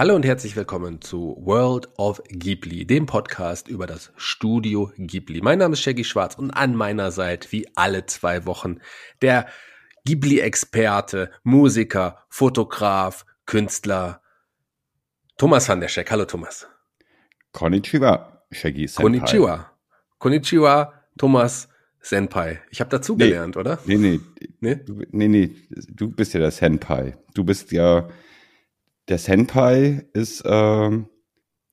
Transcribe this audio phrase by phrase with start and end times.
[0.00, 5.42] Hallo und herzlich willkommen zu World of Ghibli, dem Podcast über das Studio Ghibli.
[5.42, 8.78] Mein Name ist Shaggy Schwarz und an meiner Seite, wie alle zwei Wochen,
[9.20, 9.46] der
[10.06, 14.22] Ghibli-Experte, Musiker, Fotograf, Künstler,
[15.36, 16.10] Thomas Handeschek.
[16.10, 16.66] Hallo Thomas.
[17.52, 19.02] Konnichiwa, Shaggy Senpai.
[19.02, 19.70] Konnichiwa.
[20.18, 21.68] Konnichiwa, Thomas
[22.00, 22.58] Senpai.
[22.70, 23.78] Ich habe dazugelernt, nee, oder?
[23.84, 24.20] Nee, nee.
[24.60, 24.80] Nee?
[25.10, 25.50] Nee, nee.
[25.90, 27.18] Du bist ja der Senpai.
[27.34, 28.08] Du bist ja
[29.10, 30.90] der Senpai ist äh,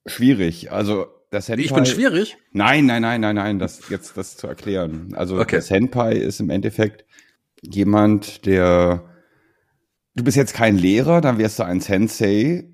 [0.08, 0.72] schwierig.
[0.72, 1.64] Also der Senpai.
[1.64, 2.38] Ich bin schwierig?
[2.52, 5.14] Nein, nein, nein, nein, nein, das jetzt das zu erklären.
[5.16, 5.58] Also okay.
[5.58, 7.06] der Senpai ist im Endeffekt
[7.62, 9.04] jemand, der
[10.16, 12.66] du bist jetzt kein Lehrer, dann wärst du ein Sensei,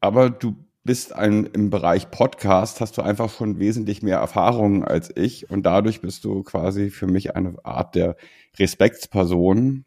[0.00, 0.54] aber du
[0.84, 5.64] bist ein im Bereich Podcast hast du einfach schon wesentlich mehr Erfahrung als ich und
[5.66, 8.16] dadurch bist du quasi für mich eine Art der
[8.56, 9.84] Respektsperson,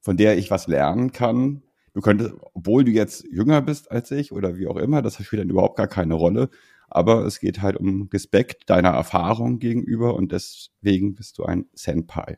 [0.00, 1.63] von der ich was lernen kann
[1.94, 5.40] Du könntest, obwohl du jetzt jünger bist als ich oder wie auch immer, das spielt
[5.40, 6.50] dann überhaupt gar keine Rolle.
[6.88, 12.36] Aber es geht halt um Respekt deiner Erfahrung gegenüber und deswegen bist du ein Senpai.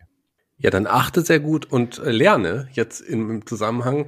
[0.58, 4.06] Ja, dann achte sehr gut und äh, lerne jetzt im Zusammenhang.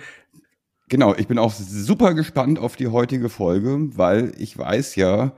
[0.89, 5.37] Genau, ich bin auch super gespannt auf die heutige Folge, weil ich weiß ja,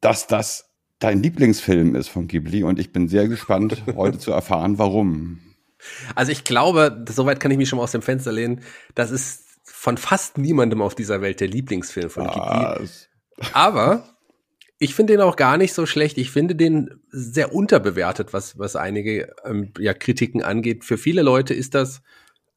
[0.00, 4.78] dass das dein Lieblingsfilm ist von Ghibli und ich bin sehr gespannt, heute zu erfahren,
[4.78, 5.40] warum.
[6.14, 8.60] Also ich glaube, soweit kann ich mich schon mal aus dem Fenster lehnen,
[8.94, 9.41] das ist
[9.82, 12.88] von fast niemandem auf dieser Welt der Lieblingsfilm von Ghibli.
[13.52, 14.08] Aber
[14.78, 16.18] ich finde den auch gar nicht so schlecht.
[16.18, 20.84] Ich finde den sehr unterbewertet, was, was einige ähm, ja, Kritiken angeht.
[20.84, 22.00] Für viele Leute ist das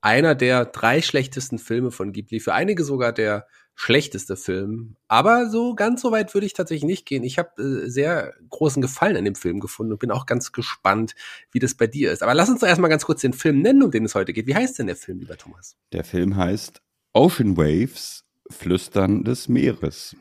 [0.01, 2.39] einer der drei schlechtesten Filme von Ghibli.
[2.39, 4.95] Für einige sogar der schlechteste Film.
[5.07, 7.23] Aber so ganz so weit würde ich tatsächlich nicht gehen.
[7.23, 11.15] Ich habe äh, sehr großen Gefallen an dem Film gefunden und bin auch ganz gespannt,
[11.51, 12.21] wie das bei dir ist.
[12.21, 14.45] Aber lass uns doch erstmal ganz kurz den Film nennen, um den es heute geht.
[14.45, 15.75] Wie heißt denn der Film, lieber Thomas?
[15.91, 16.84] Der Film heißt
[17.15, 20.17] Ocean Waves, Flüstern des Meeres.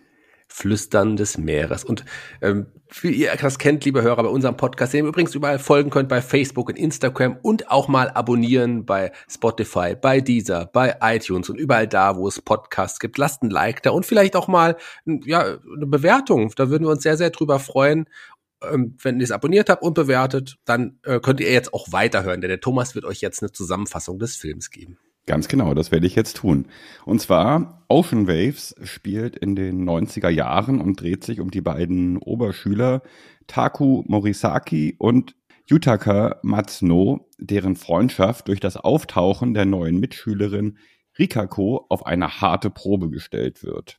[0.47, 1.83] Flüstern des Meeres.
[1.83, 2.05] Und
[2.41, 2.67] ähm,
[3.01, 6.09] wie ihr das kennt, liebe Hörer, bei unserem Podcast, den ihr übrigens überall folgen könnt,
[6.09, 11.59] bei Facebook und Instagram und auch mal abonnieren bei Spotify, bei Deezer, bei iTunes und
[11.59, 13.19] überall da, wo es Podcasts gibt.
[13.19, 16.53] Lasst ein Like da und vielleicht auch mal ja, eine Bewertung.
[16.55, 18.09] Da würden wir uns sehr, sehr drüber freuen.
[18.63, 22.41] Ähm, wenn ihr es abonniert habt und bewertet, dann äh, könnt ihr jetzt auch weiterhören,
[22.41, 24.97] denn der Thomas wird euch jetzt eine Zusammenfassung des Films geben.
[25.27, 26.67] Ganz genau, das werde ich jetzt tun.
[27.07, 32.19] Und zwar Ocean Waves spielt in den 90er Jahren und dreht sich um die beiden
[32.19, 33.03] Oberschüler
[33.47, 35.35] Taku Morisaki und
[35.67, 40.77] Yutaka Matsuno, deren Freundschaft durch das Auftauchen der neuen Mitschülerin
[41.19, 43.99] Rikako auf eine harte Probe gestellt wird.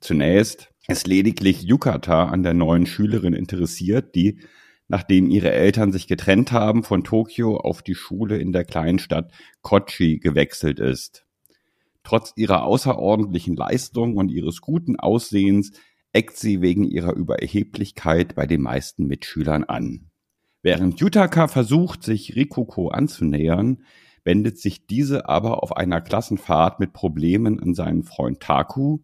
[0.00, 4.38] Zunächst ist lediglich Yukata an der neuen Schülerin interessiert, die
[4.92, 9.32] nachdem ihre Eltern sich getrennt haben, von Tokio auf die Schule in der kleinen Stadt
[9.62, 11.24] Kochi gewechselt ist.
[12.04, 15.72] Trotz ihrer außerordentlichen Leistung und ihres guten Aussehens
[16.12, 20.10] eckt sie wegen ihrer Überheblichkeit bei den meisten Mitschülern an.
[20.60, 23.84] Während Yutaka versucht, sich Rikoko anzunähern,
[24.24, 28.98] wendet sich diese aber auf einer Klassenfahrt mit Problemen an seinen Freund Taku,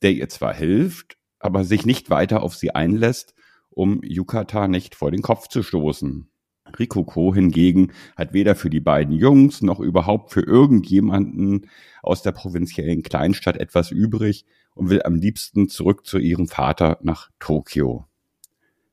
[0.00, 3.34] der ihr zwar hilft, aber sich nicht weiter auf sie einlässt
[3.74, 6.28] um Yukata nicht vor den Kopf zu stoßen.
[6.78, 11.68] Rikoko hingegen hat weder für die beiden Jungs noch überhaupt für irgendjemanden
[12.02, 17.30] aus der provinziellen Kleinstadt etwas übrig und will am liebsten zurück zu ihrem Vater nach
[17.38, 18.06] Tokio.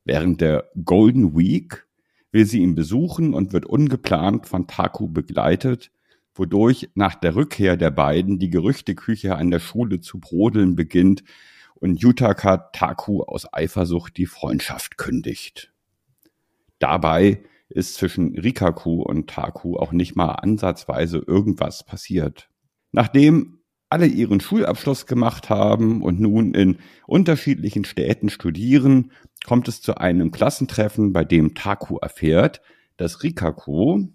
[0.04, 1.86] Während der Golden Week
[2.30, 5.90] will sie ihn besuchen und wird ungeplant von Taku begleitet,
[6.34, 11.24] wodurch nach der Rückkehr der beiden die Gerüchteküche an der Schule zu brodeln beginnt
[11.82, 15.72] und Yutaka Taku aus Eifersucht die Freundschaft kündigt.
[16.78, 22.48] Dabei ist zwischen Rikaku und Taku auch nicht mal ansatzweise irgendwas passiert.
[22.92, 23.58] Nachdem
[23.88, 29.10] alle ihren Schulabschluss gemacht haben und nun in unterschiedlichen Städten studieren,
[29.44, 32.62] kommt es zu einem Klassentreffen, bei dem Taku erfährt,
[32.96, 34.06] dass Rikaku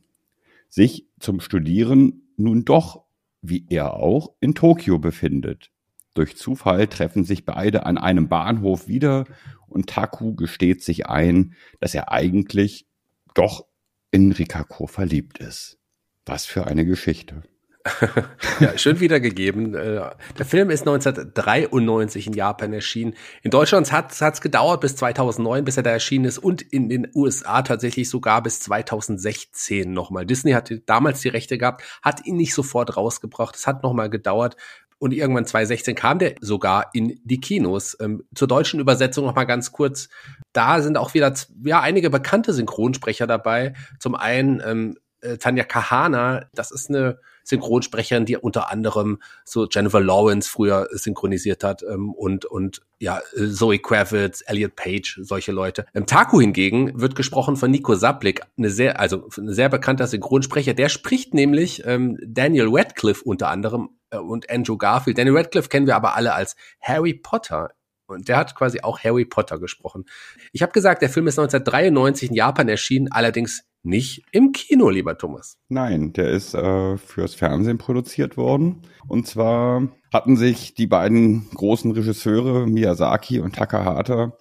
[0.70, 3.04] sich zum Studieren nun doch,
[3.42, 5.72] wie er auch, in Tokio befindet.
[6.18, 9.26] Durch Zufall treffen sich beide an einem Bahnhof wieder
[9.68, 12.88] und Taku gesteht sich ein, dass er eigentlich
[13.36, 13.68] doch
[14.10, 15.78] in Rikako verliebt ist.
[16.26, 17.44] Was für eine Geschichte.
[18.60, 19.76] ja, schön wiedergegeben.
[19.76, 23.14] Äh, der Film ist 1993 in Japan erschienen.
[23.44, 27.08] In Deutschland hat es gedauert bis 2009, bis er da erschienen ist und in den
[27.14, 30.26] USA tatsächlich sogar bis 2016 nochmal.
[30.26, 33.56] Disney hat damals die Rechte gehabt, hat ihn nicht sofort rausgebracht.
[33.56, 34.58] Es hat nochmal gedauert.
[35.00, 37.96] Und irgendwann 2016 kam der sogar in die Kinos.
[38.00, 40.10] Ähm, zur deutschen Übersetzung noch mal ganz kurz.
[40.54, 41.34] Da sind auch wieder
[41.64, 43.74] ja einige bekannte Synchronsprecher dabei.
[44.00, 50.02] Zum einen ähm, äh, Tanja Kahana, das ist eine Synchronsprecherin, die unter anderem so Jennifer
[50.02, 53.22] Lawrence früher synchronisiert hat ähm, und und ja
[53.52, 55.86] Zoe Kravitz, Elliot Page, solche Leute.
[55.94, 60.74] Ähm, Taku hingegen wird gesprochen von Nico Saplik, eine sehr also ein sehr bekannter Synchronsprecher.
[60.74, 65.18] Der spricht nämlich ähm, Daniel Radcliffe unter anderem äh, und Andrew Garfield.
[65.18, 67.70] Daniel Radcliffe kennen wir aber alle als Harry Potter
[68.08, 70.06] und der hat quasi auch Harry Potter gesprochen.
[70.52, 75.18] Ich habe gesagt, der Film ist 1993 in Japan erschienen, allerdings nicht im Kino, lieber
[75.18, 75.58] Thomas.
[75.70, 78.84] Nein, der ist äh, fürs Fernsehen produziert worden.
[79.08, 84.34] Und zwar hatten sich die beiden großen Regisseure Miyazaki und Takahata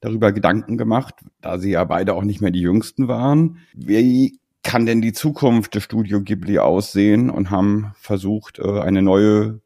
[0.00, 3.58] darüber Gedanken gemacht, da sie ja beide auch nicht mehr die Jüngsten waren.
[3.74, 7.30] Wie kann denn die Zukunft des Studio Ghibli aussehen?
[7.30, 9.60] Und haben versucht, äh, eine neue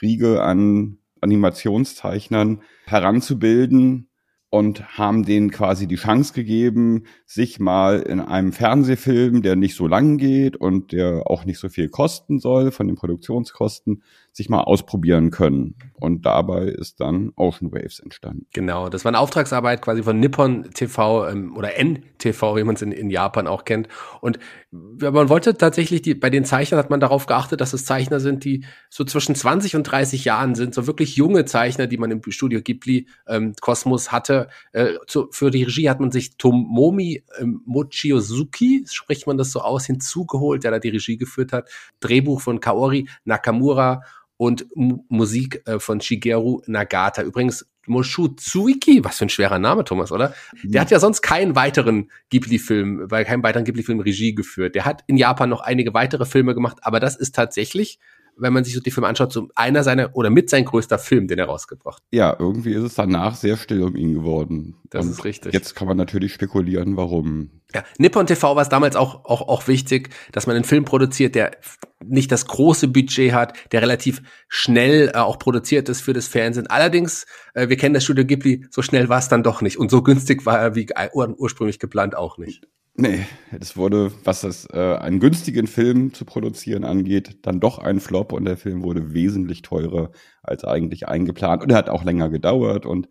[0.00, 4.08] Riege an Animationszeichnern heranzubilden,
[4.50, 9.86] und haben denen quasi die Chance gegeben, sich mal in einem Fernsehfilm, der nicht so
[9.86, 14.02] lang geht und der auch nicht so viel kosten soll von den Produktionskosten,
[14.38, 15.74] sich mal ausprobieren können.
[15.94, 18.46] Und dabei ist dann Ocean Waves entstanden.
[18.54, 22.82] Genau, das war eine Auftragsarbeit quasi von Nippon TV ähm, oder NTV, wie man es
[22.82, 23.88] in, in Japan auch kennt.
[24.20, 24.38] Und
[24.70, 28.44] man wollte tatsächlich, die, bei den Zeichnern hat man darauf geachtet, dass es Zeichner sind,
[28.44, 32.22] die so zwischen 20 und 30 Jahren sind, so wirklich junge Zeichner, die man im
[32.28, 34.48] Studio Ghibli ähm, Kosmos hatte.
[34.72, 39.62] Äh, zu, für die Regie hat man sich Tomomi ähm, Mochiyosuki, spricht man das so
[39.62, 41.68] aus, hinzugeholt, der da die Regie geführt hat.
[41.98, 44.02] Drehbuch von Kaori Nakamura
[44.38, 47.22] und M Musik äh, von Shigeru Nagata.
[47.22, 50.34] Übrigens, Moshu Tsuiki, was für ein schwerer Name, Thomas, oder?
[50.62, 54.74] Der hat ja sonst keinen weiteren Ghibli-Film, bei keinem weiteren Ghibli-Film Regie geführt.
[54.74, 57.98] Der hat in Japan noch einige weitere Filme gemacht, aber das ist tatsächlich
[58.38, 61.26] wenn man sich so die Filme anschaut, so einer seiner oder mit sein größter Film,
[61.28, 62.02] den er rausgebracht.
[62.10, 64.76] Ja, irgendwie ist es danach sehr still um ihn geworden.
[64.90, 65.52] Das Und ist richtig.
[65.52, 67.50] Jetzt kann man natürlich spekulieren, warum.
[67.74, 71.34] Ja, Nippon TV war es damals auch, auch, auch wichtig, dass man einen Film produziert,
[71.34, 71.56] der
[72.04, 76.66] nicht das große Budget hat, der relativ schnell äh, auch produziert ist für das Fernsehen.
[76.68, 79.78] Allerdings, äh, wir kennen das Studio Ghibli, so schnell war es dann doch nicht.
[79.78, 80.88] Und so günstig war er wie
[81.36, 82.66] ursprünglich geplant auch nicht.
[83.00, 83.26] Nee,
[83.60, 88.32] es wurde, was das äh, einen günstigen Film zu produzieren angeht, dann doch ein Flop
[88.32, 90.10] und der Film wurde wesentlich teurer
[90.42, 93.08] als eigentlich eingeplant und er hat auch länger gedauert und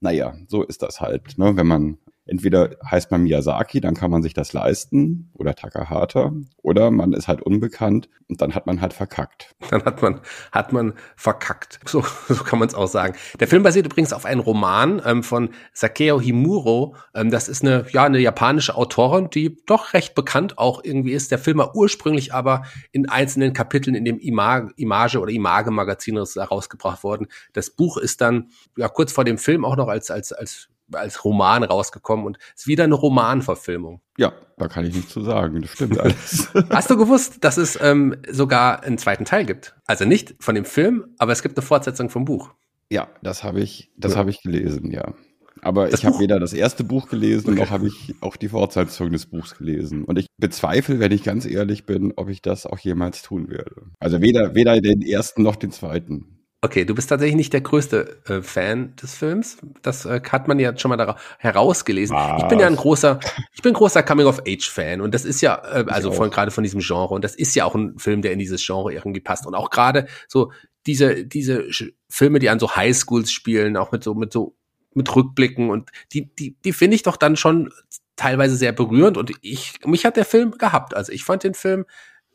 [0.00, 4.22] naja, so ist das halt, ne, wenn man entweder heißt man Miyazaki, dann kann man
[4.22, 6.32] sich das leisten, oder Takahata,
[6.62, 9.54] oder man ist halt unbekannt und dann hat man halt verkackt.
[9.70, 10.20] Dann hat man,
[10.52, 11.80] hat man verkackt.
[11.86, 13.14] So, so kann man es auch sagen.
[13.40, 16.96] Der Film basiert übrigens auf einem Roman ähm, von Sakeo Himuro.
[17.14, 21.30] Ähm, das ist eine, ja, eine japanische Autorin, die doch recht bekannt auch irgendwie ist.
[21.30, 26.16] Der Film war ursprünglich aber in einzelnen Kapiteln in dem Image, Image oder Image Magazin
[26.16, 27.28] herausgebracht worden.
[27.52, 31.24] Das Buch ist dann ja kurz vor dem Film auch noch als, als, als als
[31.24, 34.00] Roman rausgekommen und ist wieder eine Romanverfilmung.
[34.18, 35.62] Ja, da kann ich nichts zu sagen.
[35.62, 36.48] Das stimmt alles.
[36.70, 39.76] Hast du gewusst, dass es ähm, sogar einen zweiten Teil gibt?
[39.86, 42.50] Also nicht von dem Film, aber es gibt eine Fortsetzung vom Buch.
[42.90, 44.18] Ja, das habe ich, das ja.
[44.18, 45.14] habe ich gelesen, ja.
[45.62, 47.60] Aber das ich habe weder das erste Buch gelesen, okay.
[47.60, 50.04] noch habe ich auch die Fortsetzung des Buchs gelesen.
[50.04, 53.90] Und ich bezweifle, wenn ich ganz ehrlich bin, ob ich das auch jemals tun werde.
[53.98, 56.35] Also weder, weder den ersten noch den zweiten.
[56.62, 59.58] Okay, du bist tatsächlich nicht der größte äh, Fan des Films.
[59.82, 62.16] Das äh, hat man ja schon mal herausgelesen.
[62.16, 62.42] Was?
[62.42, 63.20] Ich bin ja ein großer,
[63.52, 67.14] ich bin großer Coming-of-Age-Fan und das ist ja, äh, also von gerade von diesem Genre
[67.14, 69.68] und das ist ja auch ein Film, der in dieses Genre irgendwie passt und auch
[69.70, 70.50] gerade so
[70.86, 71.66] diese diese
[72.08, 74.56] Filme, die an so Highschools spielen, auch mit so mit so
[74.94, 77.70] mit Rückblicken und die die die finde ich doch dann schon
[78.16, 80.96] teilweise sehr berührend und ich mich hat der Film gehabt.
[80.96, 81.84] Also ich fand den Film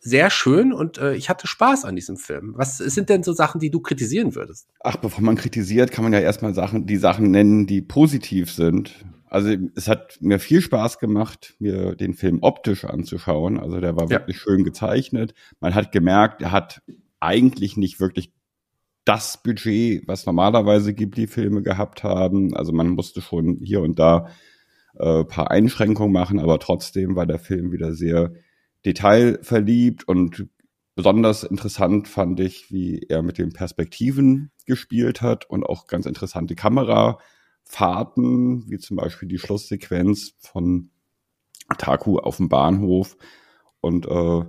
[0.04, 2.54] sehr schön und äh, ich hatte Spaß an diesem Film.
[2.58, 4.68] Was sind denn so Sachen, die du kritisieren würdest?
[4.80, 9.06] Ach, bevor man kritisiert, kann man ja erstmal Sachen, die Sachen nennen, die positiv sind.
[9.28, 13.60] Also es hat mir viel Spaß gemacht, mir den Film optisch anzuschauen.
[13.60, 14.10] Also der war ja.
[14.10, 15.36] wirklich schön gezeichnet.
[15.60, 16.82] Man hat gemerkt, er hat
[17.20, 18.34] eigentlich nicht wirklich
[19.06, 22.56] das Budget, was normalerweise Ghibli-Filme gehabt haben.
[22.56, 24.28] Also man musste schon hier und da
[24.98, 28.34] äh, paar Einschränkungen machen, aber trotzdem war der Film wieder sehr
[28.86, 30.48] detailverliebt und
[30.96, 36.56] besonders interessant fand ich, wie er mit den Perspektiven gespielt hat und auch ganz interessante
[36.56, 40.90] Kamerafahrten, wie zum Beispiel die Schlusssequenz von
[41.78, 43.18] Taku auf dem Bahnhof
[43.80, 44.44] und äh,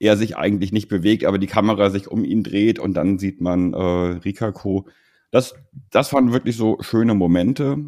[0.00, 3.40] er sich eigentlich nicht bewegt, aber die Kamera sich um ihn dreht und dann sieht
[3.40, 4.86] man äh, Rikako.
[5.30, 5.54] Das,
[5.90, 7.78] das waren wirklich so schöne Momente.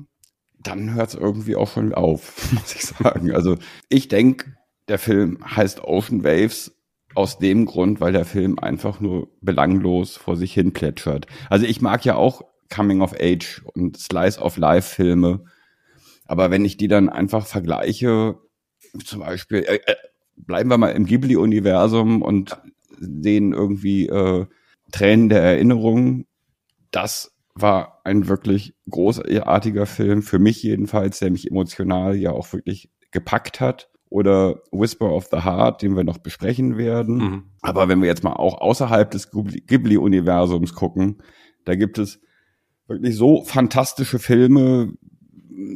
[0.58, 3.32] Dann hört es irgendwie auch schon auf, muss ich sagen.
[3.32, 3.56] Also
[3.88, 4.56] ich denke,
[4.90, 6.76] der Film heißt Ocean Waves
[7.14, 11.26] aus dem Grund, weil der Film einfach nur belanglos vor sich hin plätschert.
[11.48, 12.42] Also ich mag ja auch
[12.74, 15.44] Coming of Age und Slice of Life Filme,
[16.26, 18.38] aber wenn ich die dann einfach vergleiche,
[19.04, 19.94] zum Beispiel, äh, äh,
[20.36, 22.60] bleiben wir mal im Ghibli-Universum und
[22.98, 24.46] sehen irgendwie äh,
[24.92, 26.26] Tränen der Erinnerung,
[26.90, 32.90] das war ein wirklich großartiger Film, für mich jedenfalls, der mich emotional ja auch wirklich
[33.12, 37.16] gepackt hat oder Whisper of the Heart, den wir noch besprechen werden.
[37.16, 37.42] Mhm.
[37.62, 41.22] Aber wenn wir jetzt mal auch außerhalb des Ghibli-Universums gucken,
[41.64, 42.20] da gibt es
[42.88, 44.94] wirklich so fantastische Filme,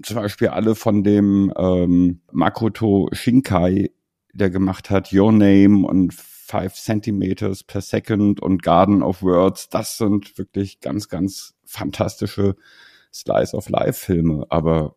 [0.03, 3.93] zum Beispiel alle von dem ähm, Makoto Shinkai,
[4.33, 9.69] der gemacht hat Your Name und Five Centimeters per Second und Garden of Words.
[9.69, 12.57] Das sind wirklich ganz, ganz fantastische
[13.12, 14.45] Slice of Life Filme.
[14.50, 14.97] Aber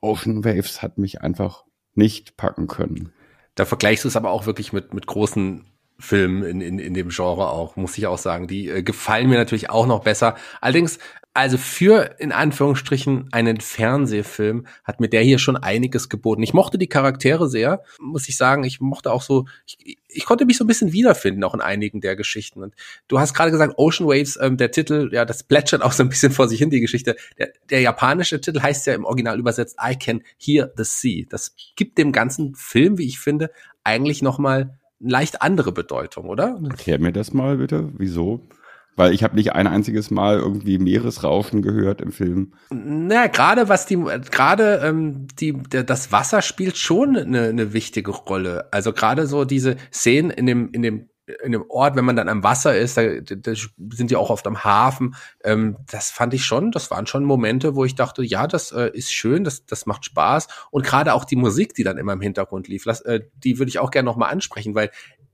[0.00, 1.65] Ocean Waves hat mich einfach
[1.96, 3.12] nicht packen können.
[3.54, 5.64] Da vergleichst du es aber auch wirklich mit, mit großen
[5.98, 8.46] Filmen in, in, in dem Genre auch, muss ich auch sagen.
[8.46, 10.36] Die äh, gefallen mir natürlich auch noch besser.
[10.60, 10.98] Allerdings
[11.36, 16.42] also für in Anführungsstrichen einen Fernsehfilm hat mir der hier schon einiges geboten.
[16.42, 18.64] Ich mochte die Charaktere sehr, muss ich sagen.
[18.64, 22.00] Ich mochte auch so, ich, ich konnte mich so ein bisschen wiederfinden auch in einigen
[22.00, 22.62] der Geschichten.
[22.62, 22.74] Und
[23.06, 26.08] du hast gerade gesagt, Ocean Waves, ähm, der Titel, ja, das plätschert auch so ein
[26.08, 27.16] bisschen vor sich hin die Geschichte.
[27.38, 31.26] Der, der japanische Titel heißt ja im Original übersetzt I Can Hear the Sea.
[31.28, 33.50] Das gibt dem ganzen Film, wie ich finde,
[33.84, 36.58] eigentlich noch mal eine leicht andere Bedeutung, oder?
[36.66, 37.92] Erklär mir das mal bitte.
[37.98, 38.48] Wieso?
[38.96, 42.54] Weil ich habe nicht ein einziges Mal irgendwie Meeresrauschen gehört im Film.
[42.70, 48.68] Na, gerade was die, gerade ähm, die, das Wasser spielt schon eine, eine wichtige Rolle.
[48.72, 51.08] Also gerade so diese Szenen in dem, in dem
[51.44, 54.46] in dem Ort, wenn man dann am Wasser ist, da, da sind die auch oft
[54.46, 55.16] am Hafen.
[55.42, 58.90] Ähm, das fand ich schon, das waren schon Momente, wo ich dachte, ja, das äh,
[58.92, 60.46] ist schön, das, das macht Spaß.
[60.70, 63.70] Und gerade auch die Musik, die dann immer im Hintergrund lief, lass, äh, die würde
[63.70, 64.90] ich auch gerne nochmal ansprechen, weil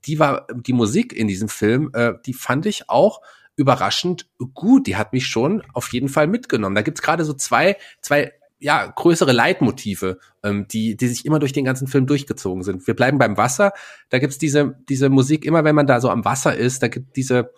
[0.06, 3.20] die war, die Musik in diesem Film, äh, die fand ich auch
[3.56, 4.86] überraschend gut.
[4.86, 6.74] Die hat mich schon auf jeden Fall mitgenommen.
[6.74, 11.52] Da gibt's gerade so zwei, zwei ja, größere Leitmotive, ähm, die, die sich immer durch
[11.52, 12.86] den ganzen Film durchgezogen sind.
[12.86, 13.72] Wir bleiben beim Wasser.
[14.08, 17.16] Da gibt's diese, diese Musik, immer wenn man da so am Wasser ist, da gibt
[17.16, 17.50] diese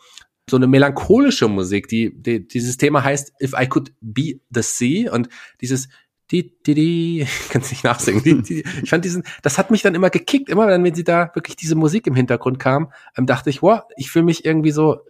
[0.48, 5.12] so eine melancholische Musik, die, die dieses Thema heißt If I Could Be the Sea
[5.12, 5.28] und
[5.60, 5.88] dieses
[6.30, 8.22] die, die, die, kannst nicht nachsingen.
[8.22, 11.04] Die, die, ich fand diesen, das hat mich dann immer gekickt, immer dann, wenn sie
[11.04, 14.70] da wirklich diese Musik im Hintergrund kam, ähm, dachte ich, wow, ich fühle mich irgendwie
[14.70, 15.00] so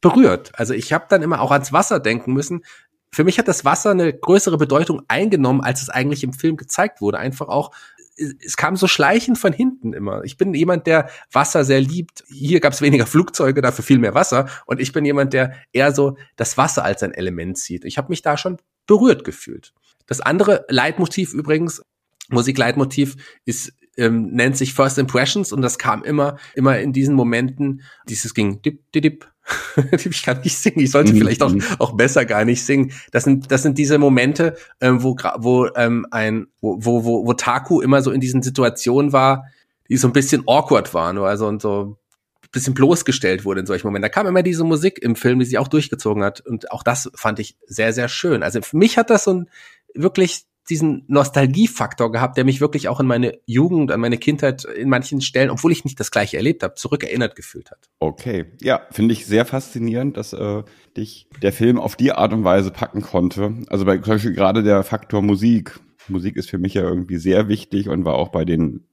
[0.00, 0.52] berührt.
[0.54, 2.64] Also ich habe dann immer auch ans Wasser denken müssen.
[3.12, 7.00] Für mich hat das Wasser eine größere Bedeutung eingenommen, als es eigentlich im Film gezeigt
[7.00, 7.18] wurde.
[7.18, 7.72] Einfach auch,
[8.16, 10.22] es kam so schleichend von hinten immer.
[10.24, 12.24] Ich bin jemand, der Wasser sehr liebt.
[12.28, 14.48] Hier gab es weniger Flugzeuge, dafür viel mehr Wasser.
[14.66, 17.84] Und ich bin jemand, der eher so das Wasser als ein Element sieht.
[17.84, 19.72] Ich habe mich da schon berührt gefühlt.
[20.06, 21.82] Das andere Leitmotiv übrigens,
[22.28, 27.82] Musikleitmotiv, ist ähm, nennt sich First Impressions und das kam immer, immer in diesen Momenten,
[28.08, 29.32] dieses ging dip, dip, dip.
[29.92, 31.18] ich kann nicht singen, ich sollte mhm.
[31.18, 32.92] vielleicht auch, auch besser gar nicht singen.
[33.12, 37.32] Das sind, das sind diese Momente, ähm, wo, wo ähm, ein, wo, wo, wo, wo
[37.34, 39.46] Taku immer so in diesen Situationen war,
[39.88, 41.98] die so ein bisschen awkward waren, also und so
[42.42, 44.02] ein bisschen bloßgestellt wurde in solchen Momenten.
[44.02, 46.40] Da kam immer diese Musik im Film, die sich auch durchgezogen hat.
[46.40, 48.42] Und auch das fand ich sehr, sehr schön.
[48.42, 49.50] Also für mich hat das so ein
[49.94, 54.88] wirklich diesen Nostalgiefaktor gehabt, der mich wirklich auch in meine Jugend, an meine Kindheit in
[54.88, 57.88] manchen Stellen, obwohl ich nicht das gleiche erlebt habe, zurückerinnert gefühlt hat.
[57.98, 60.62] Okay, ja, finde ich sehr faszinierend, dass äh,
[60.96, 63.54] dich der Film auf die Art und Weise packen konnte.
[63.68, 65.78] Also bei zum Beispiel gerade der Faktor Musik.
[66.08, 68.86] Musik ist für mich ja irgendwie sehr wichtig und war auch bei den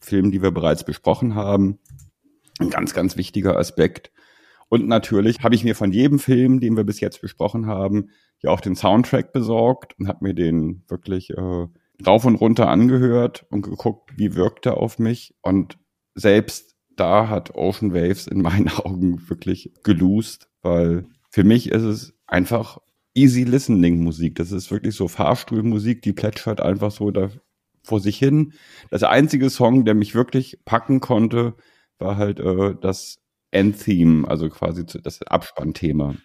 [0.00, 1.78] Filmen, die wir bereits besprochen haben,
[2.60, 4.10] ein ganz, ganz wichtiger Aspekt.
[4.72, 8.08] Und natürlich habe ich mir von jedem Film, den wir bis jetzt besprochen haben,
[8.40, 11.66] ja auch den Soundtrack besorgt und habe mir den wirklich äh,
[12.06, 15.34] rauf und runter angehört und geguckt, wie wirkt er auf mich.
[15.42, 15.76] Und
[16.14, 22.14] selbst da hat Ocean Waves in meinen Augen wirklich geloost, weil für mich ist es
[22.26, 22.78] einfach
[23.12, 24.36] easy listening Musik.
[24.36, 27.28] Das ist wirklich so Fahrstuhlmusik, die plätschert einfach so da
[27.82, 28.54] vor sich hin.
[28.90, 31.56] Das einzige Song, der mich wirklich packen konnte,
[31.98, 33.18] war halt äh, das
[33.52, 36.16] Endtheme, also quasi das Abspannthema.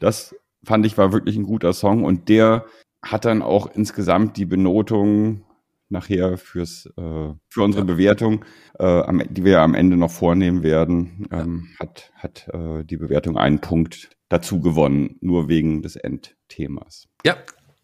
[0.00, 2.66] Das fand ich war wirklich ein guter Song und der
[3.02, 5.44] hat dann auch insgesamt die Benotung
[5.88, 8.44] nachher fürs äh, für unsere Bewertung,
[8.78, 13.36] äh, am, die wir am Ende noch vornehmen werden, ähm, hat hat äh, die Bewertung
[13.36, 17.06] einen Punkt dazu gewonnen, nur wegen des Endthemas.
[17.24, 17.36] Ja,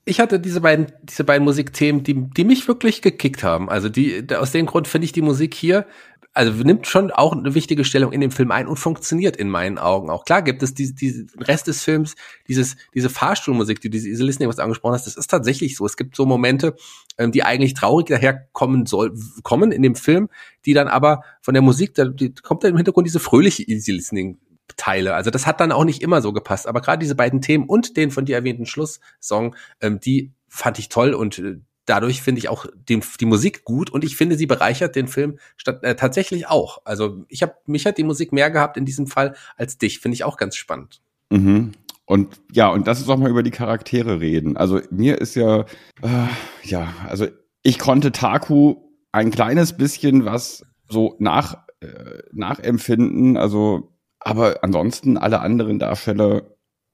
[0.05, 3.69] ich hatte diese beiden, diese beiden Musikthemen, die, die mich wirklich gekickt haben.
[3.69, 5.87] Also die, aus dem Grund finde ich die Musik hier
[6.33, 9.79] also nimmt schon auch eine wichtige Stellung in dem Film ein und funktioniert in meinen
[9.79, 10.25] Augen auch.
[10.25, 12.15] Klar gibt es die, die Rest des Films,
[12.47, 15.85] dieses, diese Fahrstuhlmusik, die diese Easy Listening, was du angesprochen hast, das ist tatsächlich so.
[15.87, 16.77] Es gibt so Momente,
[17.19, 20.29] ähm, die eigentlich traurig daherkommen soll, kommen in dem Film,
[20.67, 23.91] die dann aber von der Musik, da die, kommt da im Hintergrund diese fröhliche Easy
[23.91, 24.39] Listening
[24.77, 25.15] Teile.
[25.15, 26.69] Also das hat dann auch nicht immer so gepasst.
[26.69, 30.89] Aber gerade diese beiden Themen und den von dir erwähnten Schlusssong, ähm, die fand ich
[30.89, 31.61] toll und äh,
[31.91, 35.39] dadurch finde ich auch den, die Musik gut und ich finde, sie bereichert den Film
[35.57, 36.83] statt, äh, tatsächlich auch.
[36.85, 39.99] Also ich habe mich hat die Musik mehr gehabt in diesem Fall als dich.
[39.99, 41.01] Finde ich auch ganz spannend.
[41.31, 41.73] Mhm.
[42.05, 44.57] Und ja, und das ist auch mal über die Charaktere reden.
[44.57, 45.61] Also mir ist ja,
[46.03, 46.29] äh,
[46.63, 47.27] ja, also
[47.63, 48.77] ich konnte Taku
[49.11, 53.37] ein kleines bisschen was so nach, äh, nachempfinden.
[53.37, 56.43] Also, aber ansonsten alle anderen Darsteller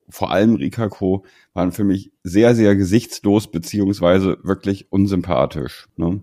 [0.09, 5.89] vor allem Rikako waren für mich sehr, sehr gesichtslos beziehungsweise wirklich unsympathisch.
[5.97, 6.21] Ne?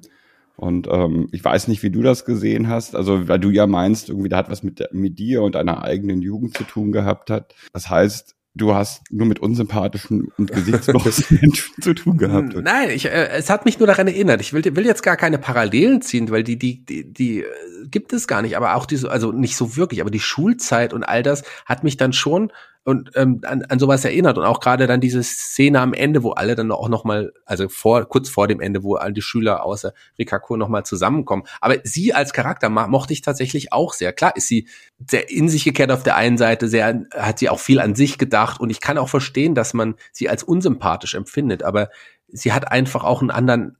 [0.55, 2.95] Und ähm, ich weiß nicht, wie du das gesehen hast.
[2.95, 6.21] Also, weil du ja meinst, irgendwie, da hat was mit, mit dir und deiner eigenen
[6.21, 7.55] Jugend zu tun gehabt hat.
[7.73, 12.55] Das heißt, du hast nur mit unsympathischen und gesichtslosen Menschen zu tun gehabt.
[12.55, 14.41] Nein, ich, äh, es hat mich nur daran erinnert.
[14.41, 17.45] Ich will, will jetzt gar keine Parallelen ziehen, weil die, die, die, die äh,
[17.89, 18.55] gibt es gar nicht.
[18.55, 21.97] Aber auch diese, also nicht so wirklich, aber die Schulzeit und all das hat mich
[21.97, 22.51] dann schon
[22.85, 26.31] und ähm, an, an sowas erinnert und auch gerade dann diese Szene am Ende, wo
[26.31, 29.65] alle dann auch noch mal, also vor kurz vor dem Ende, wo all die Schüler
[29.65, 31.43] außer Rikako noch mal zusammenkommen.
[31.61, 34.11] Aber sie als Charakter mochte ich tatsächlich auch sehr.
[34.11, 34.67] Klar ist sie
[35.09, 38.17] sehr in sich gekehrt auf der einen Seite, sehr hat sie auch viel an sich
[38.17, 41.89] gedacht und ich kann auch verstehen, dass man sie als unsympathisch empfindet, aber
[42.27, 43.77] sie hat einfach auch einen anderen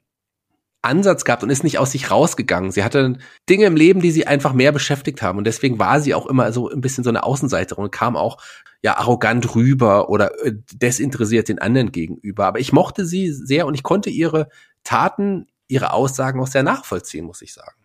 [0.84, 2.72] Ansatz gehabt und ist nicht aus sich rausgegangen.
[2.72, 3.18] Sie hatte
[3.50, 6.52] Dinge im Leben, die sie einfach mehr beschäftigt haben und deswegen war sie auch immer
[6.52, 8.38] so ein bisschen so eine Außenseiterin und kam auch
[8.82, 12.46] ja arrogant rüber oder äh, desinteressiert den anderen gegenüber.
[12.46, 14.50] Aber ich mochte sie sehr und ich konnte ihre
[14.84, 17.78] Taten, ihre Aussagen auch sehr nachvollziehen, muss ich sagen.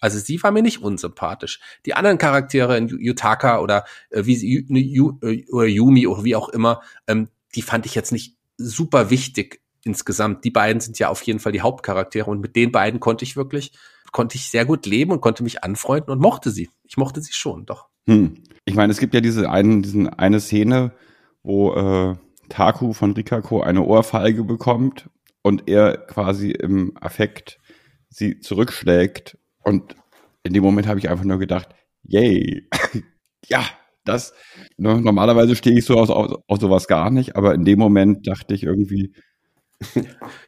[0.00, 1.60] Also sie war mir nicht unsympathisch.
[1.86, 6.48] Die anderen Charaktere in Yutaka oder äh, wie sie, äh, oder Yumi oder wie auch
[6.48, 10.44] immer, ähm, die fand ich jetzt nicht super wichtig insgesamt.
[10.44, 13.36] Die beiden sind ja auf jeden Fall die Hauptcharaktere und mit den beiden konnte ich
[13.36, 13.72] wirklich,
[14.12, 16.70] konnte ich sehr gut leben und konnte mich anfreunden und mochte sie.
[16.84, 17.88] Ich mochte sie schon, doch.
[18.06, 18.34] Hm.
[18.64, 20.92] Ich meine, es gibt ja diese einen, diesen eine Szene,
[21.42, 22.16] wo äh,
[22.48, 25.08] Taku von Rikako eine Ohrfeige bekommt
[25.42, 27.58] und er quasi im Affekt
[28.08, 29.38] sie zurückschlägt.
[29.64, 29.96] Und
[30.42, 31.68] in dem Moment habe ich einfach nur gedacht,
[32.02, 32.68] yay,
[33.46, 33.64] ja,
[34.04, 34.34] das,
[34.76, 38.26] ne, normalerweise stehe ich so aus, aus, aus sowas gar nicht, aber in dem Moment
[38.26, 39.12] dachte ich irgendwie,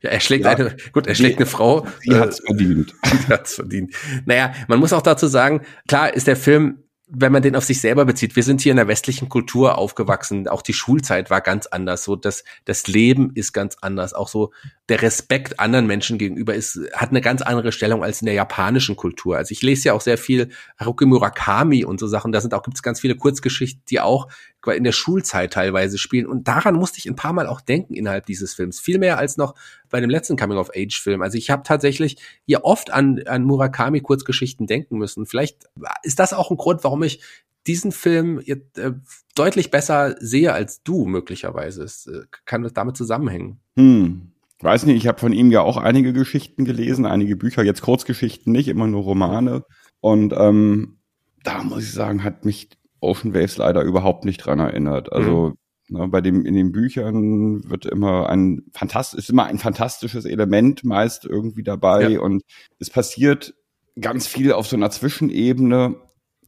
[0.02, 1.86] ja, er schlägt ja, eine, gut, er schlägt eine Frau.
[2.00, 2.94] Sie hat's verdient.
[3.04, 3.94] Sie hat's verdient.
[4.24, 7.80] Naja, man muss auch dazu sagen, klar ist der Film wenn man den auf sich
[7.80, 11.66] selber bezieht, wir sind hier in der westlichen Kultur aufgewachsen, auch die Schulzeit war ganz
[11.66, 14.52] anders, so das, das Leben ist ganz anders, auch so
[14.90, 18.96] der Respekt anderen Menschen gegenüber ist, hat eine ganz andere Stellung als in der japanischen
[18.96, 19.38] Kultur.
[19.38, 22.62] Also ich lese ja auch sehr viel Haruki Murakami und so Sachen, da sind auch,
[22.62, 24.28] gibt es ganz viele Kurzgeschichten, die auch
[24.66, 26.26] in der Schulzeit teilweise spielen.
[26.26, 28.78] Und daran musste ich ein paar Mal auch denken innerhalb dieses Films.
[28.78, 29.54] Viel mehr als noch
[29.88, 31.22] bei dem letzten Coming-of-Age-Film.
[31.22, 35.24] Also ich habe tatsächlich hier oft an, an Murakami-Kurzgeschichten denken müssen.
[35.26, 35.64] Vielleicht
[36.02, 37.20] ist das auch ein Grund, warum ich
[37.66, 38.92] diesen Film jetzt, äh,
[39.34, 41.84] deutlich besser sehe als du möglicherweise.
[41.84, 43.60] Es äh, kann das damit zusammenhängen.
[43.76, 44.33] Hm.
[44.64, 48.50] Weiß nicht, ich habe von ihm ja auch einige Geschichten gelesen, einige Bücher, jetzt Kurzgeschichten
[48.50, 49.62] nicht, immer nur Romane.
[50.00, 51.00] Und ähm,
[51.42, 55.12] da muss ich sagen, hat mich Ocean Waves leider überhaupt nicht dran erinnert.
[55.12, 55.52] Also
[55.88, 55.98] mhm.
[55.98, 60.82] ne, bei dem in den Büchern wird immer ein fantastisch ist immer ein fantastisches Element
[60.82, 62.20] meist irgendwie dabei ja.
[62.20, 62.42] und
[62.78, 63.52] es passiert
[64.00, 65.96] ganz viel auf so einer Zwischenebene.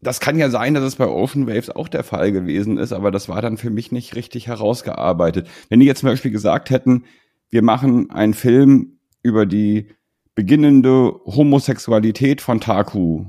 [0.01, 3.11] Das kann ja sein, dass es bei Ocean Waves auch der Fall gewesen ist, aber
[3.11, 5.49] das war dann für mich nicht richtig herausgearbeitet.
[5.69, 7.05] Wenn die jetzt zum Beispiel gesagt hätten,
[7.51, 9.89] wir machen einen Film über die
[10.35, 13.25] beginnende Homosexualität von Taku,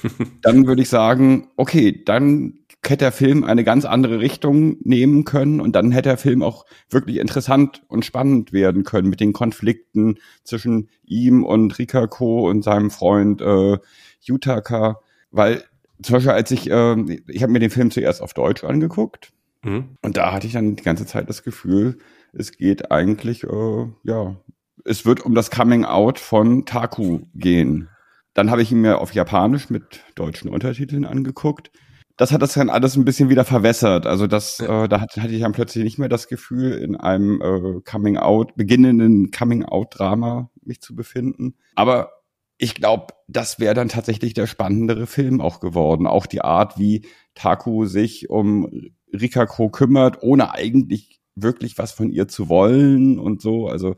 [0.42, 5.60] dann würde ich sagen, okay, dann hätte der Film eine ganz andere Richtung nehmen können
[5.60, 10.16] und dann hätte der Film auch wirklich interessant und spannend werden können mit den Konflikten
[10.44, 13.78] zwischen ihm und Rikako und seinem Freund äh,
[14.20, 15.62] Yutaka, weil
[16.02, 16.96] zum Beispiel als ich, äh,
[17.28, 19.32] ich habe mir den Film zuerst auf Deutsch angeguckt
[19.62, 19.96] mhm.
[20.02, 21.98] und da hatte ich dann die ganze Zeit das Gefühl,
[22.32, 24.36] es geht eigentlich, äh, ja,
[24.84, 27.88] es wird um das Coming Out von Taku gehen.
[28.34, 31.70] Dann habe ich ihn mir auf Japanisch mit deutschen Untertiteln angeguckt
[32.16, 34.06] das hat das dann alles ein bisschen wieder verwässert.
[34.06, 34.84] Also das, ja.
[34.84, 38.16] äh, da hatte, hatte ich dann plötzlich nicht mehr das Gefühl, in einem äh, Coming
[38.16, 41.56] Out, beginnenden Coming Out Drama mich zu befinden.
[41.74, 42.10] Aber
[42.58, 46.06] ich glaube, das wäre dann tatsächlich der spannendere Film auch geworden.
[46.06, 48.70] Auch die Art, wie Taku sich um
[49.12, 53.68] Rikako kümmert, ohne eigentlich wirklich was von ihr zu wollen und so.
[53.68, 53.96] Also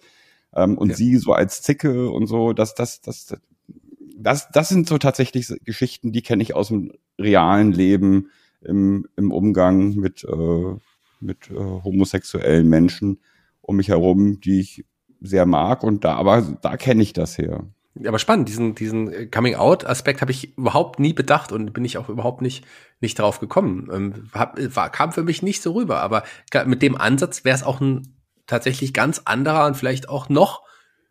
[0.54, 0.96] ähm, und ja.
[0.96, 2.52] sie so als Zicke und so.
[2.52, 3.36] Das, das, das,
[4.16, 8.30] das, das sind so tatsächlich Geschichten, die kenne ich aus dem realen Leben
[8.62, 10.76] im, im Umgang mit, äh,
[11.20, 13.18] mit äh, homosexuellen Menschen
[13.60, 14.84] um mich herum, die ich
[15.20, 17.64] sehr mag und da, aber da kenne ich das her.
[18.04, 22.42] Aber spannend, diesen, diesen Coming-out-Aspekt habe ich überhaupt nie bedacht und bin ich auch überhaupt
[22.42, 22.64] nicht,
[23.00, 23.88] nicht drauf gekommen.
[23.92, 26.24] Ähm, hab, war, kam für mich nicht so rüber, aber
[26.66, 28.14] mit dem Ansatz wäre es auch ein
[28.46, 30.62] tatsächlich ganz anderer und vielleicht auch noch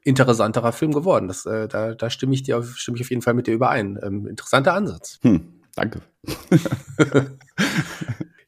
[0.03, 1.27] interessanterer Film geworden.
[1.29, 3.53] Das, äh, da, da stimme ich dir auf, stimme ich auf jeden Fall mit dir
[3.53, 3.97] überein.
[4.03, 5.19] Ähm, interessanter Ansatz.
[5.21, 6.01] Hm, danke.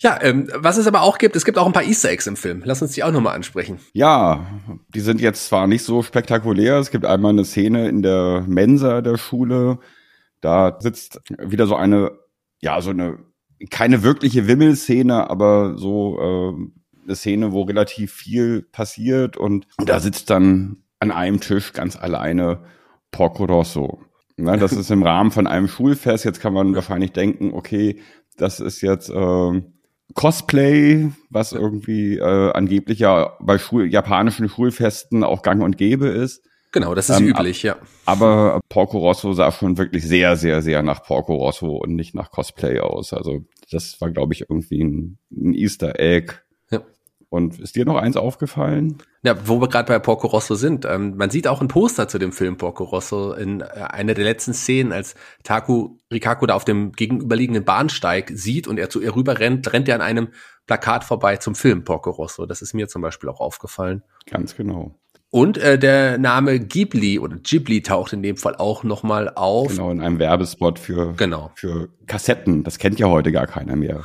[0.06, 2.36] ja, ähm, was es aber auch gibt, es gibt auch ein paar Easter Eggs im
[2.36, 2.62] Film.
[2.64, 3.80] Lass uns die auch nochmal ansprechen.
[3.94, 4.46] Ja,
[4.94, 6.78] die sind jetzt zwar nicht so spektakulär.
[6.78, 9.80] Es gibt einmal eine Szene in der Mensa der Schule.
[10.42, 12.12] Da sitzt wieder so eine,
[12.62, 13.18] ja, so eine,
[13.72, 20.30] keine wirkliche Wimmelszene, aber so äh, eine Szene, wo relativ viel passiert und da sitzt
[20.30, 22.60] dann an einem Tisch ganz alleine
[23.10, 24.02] Porco Rosso.
[24.38, 26.26] Ja, das ist im Rahmen von einem Schulfest.
[26.26, 28.02] Jetzt kann man wahrscheinlich denken, okay,
[28.38, 29.62] das ist jetzt äh,
[30.14, 36.44] Cosplay, was irgendwie äh, angeblich ja bei Schul japanischen Schulfesten auch gang und gäbe ist.
[36.72, 37.78] Genau, das ist ähm, üblich, ja.
[38.06, 42.32] Aber Porco Rosso sah schon wirklich sehr, sehr, sehr nach Porco Rosso und nicht nach
[42.32, 43.14] Cosplay aus.
[43.14, 46.34] Also das war, glaube ich, irgendwie ein, ein Easter Egg
[47.30, 48.98] und ist dir noch eins aufgefallen?
[49.24, 50.86] Ja, wo wir gerade bei Porco Rosso sind.
[50.86, 54.24] Ähm, man sieht auch ein Poster zu dem Film Porco Rosso in äh, einer der
[54.24, 59.16] letzten Szenen, als Taku Rikaku da auf dem gegenüberliegenden Bahnsteig sieht und er zu ihr
[59.16, 60.30] rüber rennt, rennt er an einem
[60.68, 62.46] Plakat vorbei zum Film Porco Rosso.
[62.46, 64.04] Das ist mir zum Beispiel auch aufgefallen.
[64.26, 64.96] Ganz genau.
[65.36, 69.68] Und äh, der Name Ghibli oder Ghibli taucht in dem Fall auch nochmal auf.
[69.68, 71.52] Genau, in einem Werbespot für, genau.
[71.56, 72.64] für Kassetten.
[72.64, 74.02] Das kennt ja heute gar keiner mehr.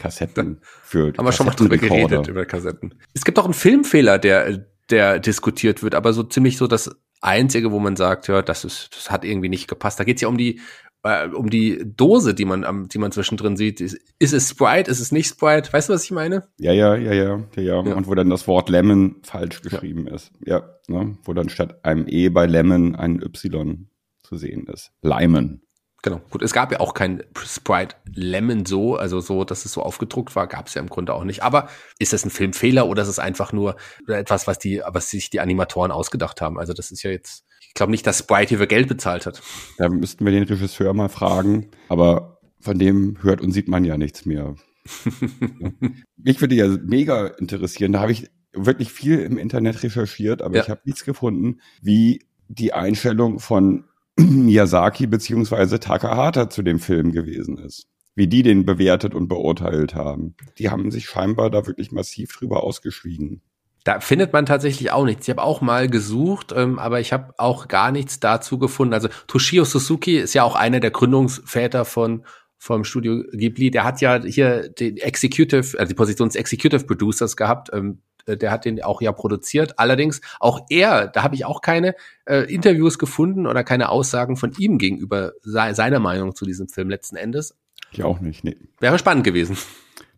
[0.00, 2.96] Kassetten für Haben wir schon mal drüber geredet, über Kassetten.
[3.14, 6.90] Es gibt auch einen Filmfehler, der, der diskutiert wird, aber so ziemlich so das
[7.20, 10.00] Einzige, wo man sagt, ja, das ist, das hat irgendwie nicht gepasst.
[10.00, 10.58] Da geht es ja um die,
[11.02, 13.80] äh, um die Dose, die man, am, die man zwischendrin sieht.
[13.80, 14.90] Ist, ist es Sprite?
[14.90, 15.72] Ist es nicht Sprite?
[15.72, 16.48] Weißt du, was ich meine?
[16.58, 17.78] Ja, ja, ja, ja, ja, ja.
[17.78, 20.14] Und wo dann das Wort Lemon falsch geschrieben ja.
[20.14, 20.32] ist.
[20.44, 21.16] Ja, ne?
[21.24, 23.88] wo dann statt einem E bei Lemon ein Y
[24.22, 24.92] zu sehen ist.
[25.02, 25.62] Lemon.
[26.04, 26.42] Genau, gut.
[26.42, 30.48] Es gab ja auch kein Sprite Lemon so, also so, dass es so aufgedruckt war,
[30.48, 31.44] gab es ja im Grunde auch nicht.
[31.44, 31.68] Aber
[32.00, 33.76] ist das ein Filmfehler oder ist es einfach nur
[34.08, 36.58] etwas, was die, was sich die Animatoren ausgedacht haben?
[36.58, 39.40] Also das ist ja jetzt, ich glaube nicht, dass Sprite hier für Geld bezahlt hat.
[39.78, 43.96] Da müssten wir den Regisseur mal fragen, aber von dem hört und sieht man ja
[43.96, 44.56] nichts mehr.
[46.18, 47.92] Mich würde ja mega interessieren.
[47.92, 50.62] Da habe ich wirklich viel im Internet recherchiert, aber ja.
[50.64, 53.84] ich habe nichts gefunden, wie die Einstellung von
[54.18, 57.86] Miyazaki beziehungsweise Takahata zu dem Film gewesen ist.
[58.14, 60.36] Wie die den bewertet und beurteilt haben.
[60.58, 63.40] Die haben sich scheinbar da wirklich massiv drüber ausgeschwiegen.
[63.84, 65.26] Da findet man tatsächlich auch nichts.
[65.26, 68.94] Ich habe auch mal gesucht, ähm, aber ich habe auch gar nichts dazu gefunden.
[68.94, 72.24] Also Toshio Suzuki ist ja auch einer der Gründungsväter von
[72.58, 73.72] vom Studio Ghibli.
[73.72, 77.70] Der hat ja hier den Executive, also die Position des Executive Producers gehabt.
[77.72, 79.80] Ähm, äh, der hat den auch ja produziert.
[79.80, 84.52] Allerdings auch er, da habe ich auch keine äh, Interviews gefunden oder keine Aussagen von
[84.58, 87.56] ihm gegenüber se seiner Meinung zu diesem Film letzten Endes.
[87.90, 88.56] Ich auch nicht, nee.
[88.78, 89.56] Wäre spannend gewesen.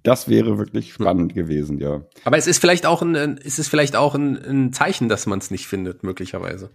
[0.04, 2.02] Das wäre wirklich spannend gewesen, ja.
[2.24, 5.38] Aber es ist vielleicht auch ein, es ist vielleicht auch ein, ein Zeichen, dass man
[5.38, 6.70] es nicht findet, möglicherweise.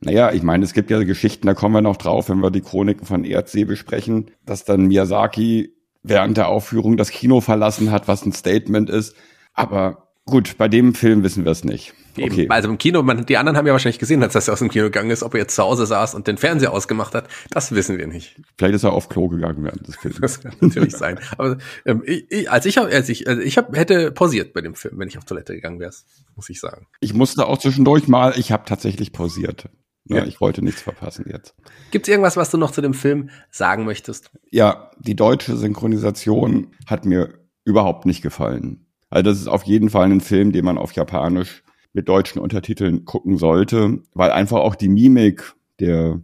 [0.00, 2.60] Naja, ich meine, es gibt ja Geschichten, da kommen wir noch drauf, wenn wir die
[2.60, 8.26] Chroniken von Erdsee besprechen, dass dann Miyazaki während der Aufführung das Kino verlassen hat, was
[8.26, 9.14] ein Statement ist.
[9.54, 11.92] Aber Gut, bei dem Film wissen wir es nicht.
[12.18, 12.46] Okay.
[12.48, 14.84] Also im Kino, man, die anderen haben ja wahrscheinlich gesehen, als das aus dem Kino
[14.84, 17.98] gegangen ist, ob er jetzt zu Hause saß und den Fernseher ausgemacht hat, das wissen
[17.98, 18.40] wir nicht.
[18.56, 20.20] Vielleicht ist er auf Klo gegangen während des Films.
[20.20, 21.18] Das kann natürlich sein.
[21.36, 24.74] Aber ähm, ich, ich, als ich, als ich, also ich hab, hätte pausiert bei dem
[24.74, 25.92] Film, wenn ich auf Toilette gegangen wäre,
[26.36, 26.86] muss ich sagen.
[27.00, 29.68] Ich musste auch zwischendurch mal, ich habe tatsächlich pausiert.
[30.06, 31.54] Ja, ja, ich wollte nichts verpassen jetzt.
[31.90, 34.30] Gibt es irgendwas, was du noch zu dem Film sagen möchtest?
[34.50, 38.86] Ja, die deutsche Synchronisation hat mir überhaupt nicht gefallen.
[39.10, 41.62] Also das ist auf jeden Fall ein Film, den man auf Japanisch
[41.92, 46.20] mit deutschen Untertiteln gucken sollte, weil einfach auch die Mimik der,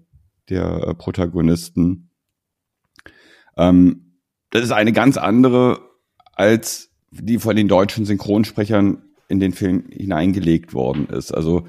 [0.49, 2.11] der äh, Protagonisten,
[3.57, 4.17] ähm,
[4.51, 5.91] das ist eine ganz andere
[6.33, 11.33] als die von den deutschen Synchronsprechern in den Film hineingelegt worden ist.
[11.33, 11.67] Also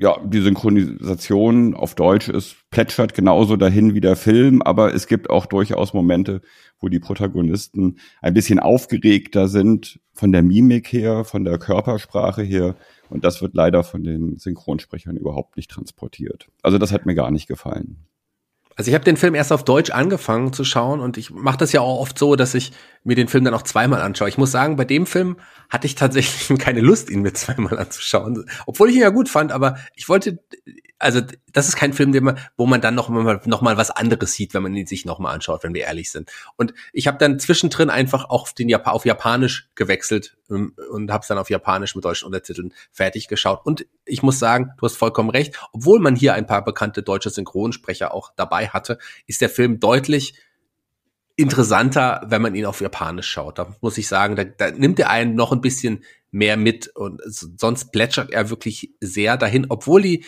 [0.00, 5.28] ja, die Synchronisation auf Deutsch ist plätschert genauso dahin wie der Film, aber es gibt
[5.28, 6.40] auch durchaus Momente,
[6.78, 12.76] wo die Protagonisten ein bisschen aufgeregter sind von der Mimik her, von der Körpersprache her.
[13.10, 16.48] Und das wird leider von den Synchronsprechern überhaupt nicht transportiert.
[16.62, 18.06] Also das hat mir gar nicht gefallen.
[18.76, 21.72] Also ich habe den Film erst auf Deutsch angefangen zu schauen und ich mache das
[21.72, 22.70] ja auch oft so, dass ich
[23.04, 24.28] mir den Film dann auch zweimal anschaue.
[24.28, 25.36] Ich muss sagen, bei dem Film
[25.68, 29.52] hatte ich tatsächlich keine Lust, ihn mir zweimal anzuschauen, obwohl ich ihn ja gut fand,
[29.52, 30.38] aber ich wollte
[30.98, 31.20] also
[31.52, 34.32] das ist kein Film, den man, wo man dann noch mal, noch mal was anderes
[34.32, 36.30] sieht, wenn man ihn sich noch mal anschaut, wenn wir ehrlich sind.
[36.56, 41.22] Und ich habe dann zwischendrin einfach auf, den Jap auf Japanisch gewechselt ähm, und habe
[41.22, 43.64] es dann auf Japanisch mit deutschen Untertiteln fertig geschaut.
[43.64, 47.30] Und ich muss sagen, du hast vollkommen recht, obwohl man hier ein paar bekannte deutsche
[47.30, 50.34] Synchronsprecher auch dabei hatte, ist der Film deutlich
[51.38, 53.58] interessanter, wenn man ihn auf Japanisch schaut.
[53.58, 57.22] Da muss ich sagen, da, da nimmt er einen noch ein bisschen mehr mit und
[57.24, 60.24] sonst plätschert er wirklich sehr dahin, obwohl die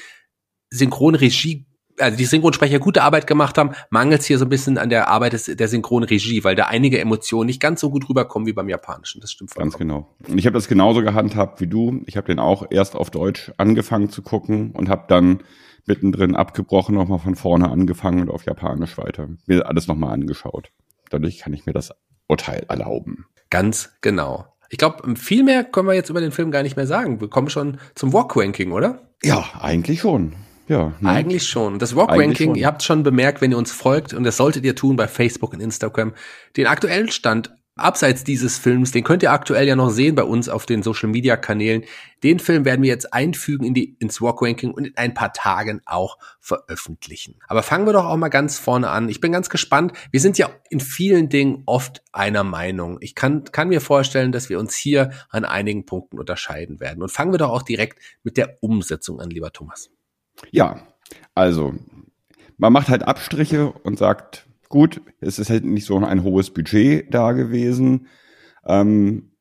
[0.71, 1.67] Synchronregie,
[1.99, 5.09] also die Synchronsprecher gute Arbeit gemacht haben, mangelt es hier so ein bisschen an der
[5.09, 8.69] Arbeit des, der Synchronregie, weil da einige Emotionen nicht ganz so gut rüberkommen wie beim
[8.69, 9.21] Japanischen.
[9.21, 9.73] Das stimmt vollkommen.
[9.73, 10.15] Ganz genau.
[10.29, 12.03] Und ich habe das genauso gehandhabt wie du.
[12.07, 15.43] Ich habe den auch erst auf Deutsch angefangen zu gucken und habe dann
[15.87, 19.29] mittendrin abgebrochen, nochmal von vorne angefangen und auf Japanisch weiter.
[19.47, 20.71] Mir alles nochmal angeschaut.
[21.11, 21.93] Dadurch kann ich mir das
[22.27, 23.27] Urteil erlauben.
[23.51, 24.47] Ganz genau.
[24.71, 27.21] Ich glaube, viel mehr können wir jetzt über den Film gar nicht mehr sagen.
[27.21, 29.01] Wir kommen schon zum Walk-Ranking, oder?
[29.23, 30.35] Ja, eigentlich schon.
[30.69, 31.11] Ja, ne?
[31.11, 31.81] Eigentlich schon.
[31.81, 34.95] Das Walk-Ranking, ihr habt schon bemerkt, wenn ihr uns folgt, und das solltet ihr tun
[34.95, 36.15] bei Facebook und Instagram,
[36.57, 40.49] den aktuellen Stand abseits dieses Films, den könnt ihr aktuell ja noch sehen bei uns
[40.49, 41.85] auf den Social Media Kanälen.
[42.23, 45.33] Den Film werden wir jetzt einfügen in die, ins Walk Ranking und in ein paar
[45.33, 47.37] Tagen auch veröffentlichen.
[47.49, 49.09] Aber fangen wir doch auch mal ganz vorne an.
[49.09, 49.93] Ich bin ganz gespannt.
[50.11, 52.99] Wir sind ja in vielen Dingen oft einer Meinung.
[53.01, 57.03] Ich kann, kann mir vorstellen, dass wir uns hier an einigen Punkten unterscheiden werden.
[57.03, 59.91] Und fangen wir doch auch direkt mit der Umsetzung an, lieber Thomas.
[60.51, 60.87] Ja,
[61.35, 61.75] also
[62.59, 67.13] man macht halt Abstriche und sagt, gut, es ist halt nicht so ein hohes Budget
[67.13, 68.07] da gewesen.
[68.65, 69.33] Ähm,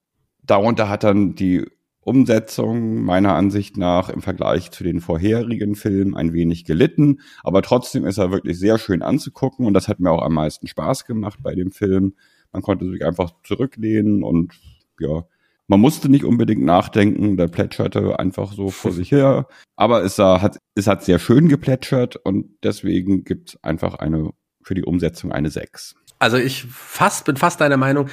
[0.44, 1.66] darunter hat dann die
[2.02, 8.06] Umsetzung meiner Ansicht nach im Vergleich zu den vorherigen Filmen ein wenig gelitten, aber trotzdem
[8.06, 11.40] ist er wirklich sehr schön anzugucken und das hat mir auch am meisten Spaß gemacht
[11.44, 12.16] bei dem Film.
[12.52, 14.54] Man konnte sich einfach zurücklehnen und
[15.00, 15.26] ja,
[15.68, 19.48] man musste nicht unbedingt nachdenken, der plätscherte einfach so vor sich her.
[19.76, 24.76] Aber es, hat, es hat sehr schön geplätschert und deswegen gibt es einfach eine für
[24.76, 25.96] die Umsetzung eine 6.
[26.20, 28.10] Also ich fast bin fast deiner Meinung.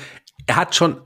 [0.47, 1.01] Er hat schon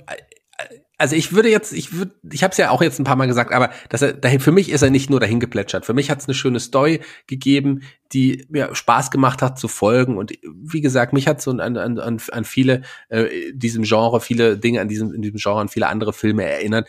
[1.00, 3.26] also ich würde jetzt, ich würde, ich habe es ja auch jetzt ein paar Mal
[3.26, 5.87] gesagt, aber dass er, dahin, für mich ist er nicht nur dahin geplätschert.
[5.87, 7.81] Für mich hat es eine schöne Story gegeben,
[8.12, 10.18] die mir Spaß gemacht hat zu folgen.
[10.18, 14.59] Und wie gesagt, mich hat so an, an, an, an viele äh, diesem Genre, viele
[14.59, 16.87] Dinge an diesem, in diesem Genre, an viele andere Filme erinnert.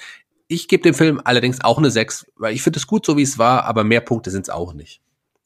[0.49, 3.23] Ich gebe dem Film allerdings auch eine 6, weil ich finde es gut, so wie
[3.23, 5.01] es war, aber mehr Punkte sind es auch nicht.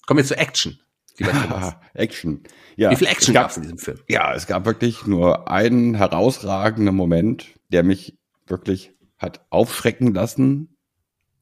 [0.07, 0.79] Kommen wir zu Action.
[1.93, 2.41] Action.
[2.75, 2.91] Ja.
[2.91, 3.99] Wie viel Action gab es in diesem Film?
[4.09, 10.75] Ja, es gab wirklich nur einen herausragenden Moment, der mich wirklich hat aufschrecken lassen.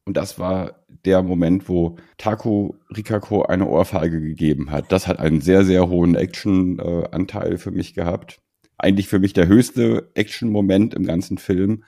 [0.05, 4.91] Und das war der Moment, wo Taku Rikako eine Ohrfeige gegeben hat.
[4.91, 8.39] Das hat einen sehr, sehr hohen Action-Anteil für mich gehabt.
[8.77, 11.83] Eigentlich für mich der höchste Action-Moment im ganzen Film.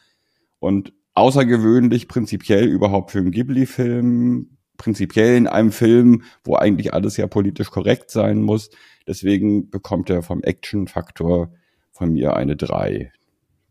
[0.59, 7.27] Und außergewöhnlich prinzipiell überhaupt für einen Ghibli-Film, prinzipiell in einem Film, wo eigentlich alles ja
[7.27, 8.69] politisch korrekt sein muss.
[9.07, 11.51] Deswegen bekommt er vom Action-Faktor
[11.91, 13.11] von mir eine 3.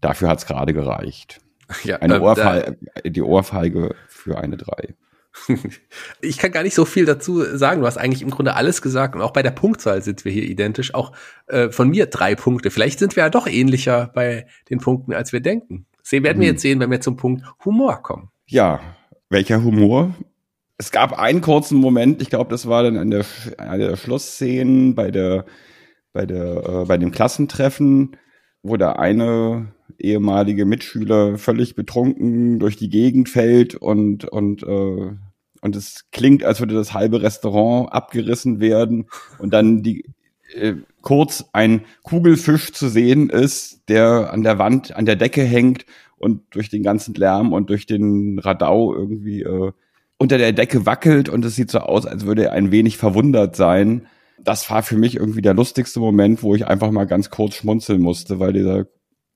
[0.00, 1.40] Dafür hat es gerade gereicht.
[1.82, 4.94] Ja, eine ähm, Ohrfeige, die Ohrfeige für eine 3.
[6.20, 7.80] ich kann gar nicht so viel dazu sagen.
[7.80, 10.44] Du hast eigentlich im Grunde alles gesagt und auch bei der Punktzahl sind wir hier
[10.44, 10.94] identisch.
[10.94, 11.12] Auch
[11.46, 12.70] äh, von mir drei Punkte.
[12.70, 15.86] Vielleicht sind wir ja doch ähnlicher bei den Punkten, als wir denken.
[16.02, 16.54] Sehen werden wir hm.
[16.54, 18.30] jetzt sehen, wenn wir zum Punkt Humor kommen.
[18.46, 18.80] Ja,
[19.30, 20.14] welcher Humor?
[20.76, 23.24] Es gab einen kurzen Moment, ich glaube, das war dann an der,
[23.58, 25.46] an der Schlussszene bei der,
[26.12, 28.16] bei der, äh, bei dem Klassentreffen,
[28.62, 35.12] wo der eine ehemalige Mitschüler völlig betrunken durch die Gegend fällt und und äh,
[35.60, 39.06] und es klingt, als würde das halbe Restaurant abgerissen werden
[39.38, 40.04] und dann die
[40.54, 45.86] äh, kurz ein Kugelfisch zu sehen ist, der an der Wand, an der Decke hängt
[46.16, 49.72] und durch den ganzen Lärm und durch den Radau irgendwie äh,
[50.24, 53.56] unter der Decke wackelt und es sieht so aus, als würde er ein wenig verwundert
[53.56, 54.06] sein.
[54.42, 58.00] Das war für mich irgendwie der lustigste Moment, wo ich einfach mal ganz kurz schmunzeln
[58.00, 58.86] musste, weil dieser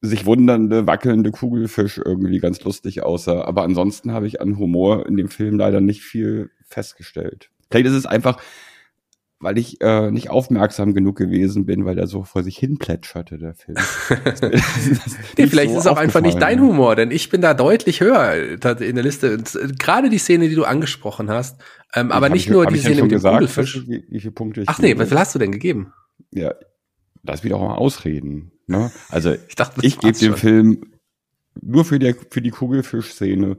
[0.00, 3.42] sich wundernde, wackelnde Kugelfisch irgendwie ganz lustig aussah.
[3.42, 7.50] Aber ansonsten habe ich an Humor in dem Film leider nicht viel festgestellt.
[7.70, 8.40] Vielleicht ist es einfach,
[9.40, 13.38] weil ich äh, nicht aufmerksam genug gewesen bin, weil der so vor sich hin plätscherte,
[13.38, 13.76] der Film.
[15.36, 18.00] nee, vielleicht so ist es auch einfach nicht dein Humor, denn ich bin da deutlich
[18.00, 19.38] höher in der Liste.
[19.78, 21.60] Gerade die Szene, die du angesprochen hast,
[21.94, 23.88] Ähm, aber nicht nur die Szene mit dem gesagt, Kugelfisch.
[23.88, 25.92] Wie, wie viele Punkte ich Ach nee, wie viel hast du denn gegeben?
[26.32, 26.54] Ja,
[27.22, 28.52] lass mich doch mal ausreden.
[28.66, 28.90] Ne?
[29.08, 30.34] Also Ich dachte, ich gebe dem.
[30.34, 30.98] Film
[31.60, 33.58] nur für die, für die Kugelfisch-Szene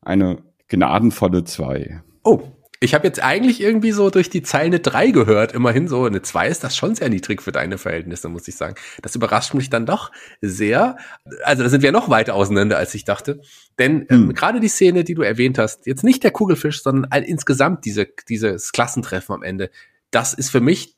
[0.00, 2.02] eine gnadenvolle zwei.
[2.24, 2.42] Oh,
[2.82, 5.52] ich habe jetzt eigentlich irgendwie so durch die Zeile eine 3 gehört.
[5.52, 8.74] Immerhin so eine 2 ist das schon sehr niedrig für deine Verhältnisse, muss ich sagen.
[9.02, 10.96] Das überrascht mich dann doch sehr.
[11.44, 13.40] Also da sind wir noch weiter auseinander, als ich dachte.
[13.78, 14.34] Denn ähm, Hm.
[14.34, 18.06] gerade die Szene, die du erwähnt hast, jetzt nicht der Kugelfisch, sondern all, insgesamt diese,
[18.28, 19.70] dieses Klassentreffen am Ende,
[20.10, 20.96] das ist für mich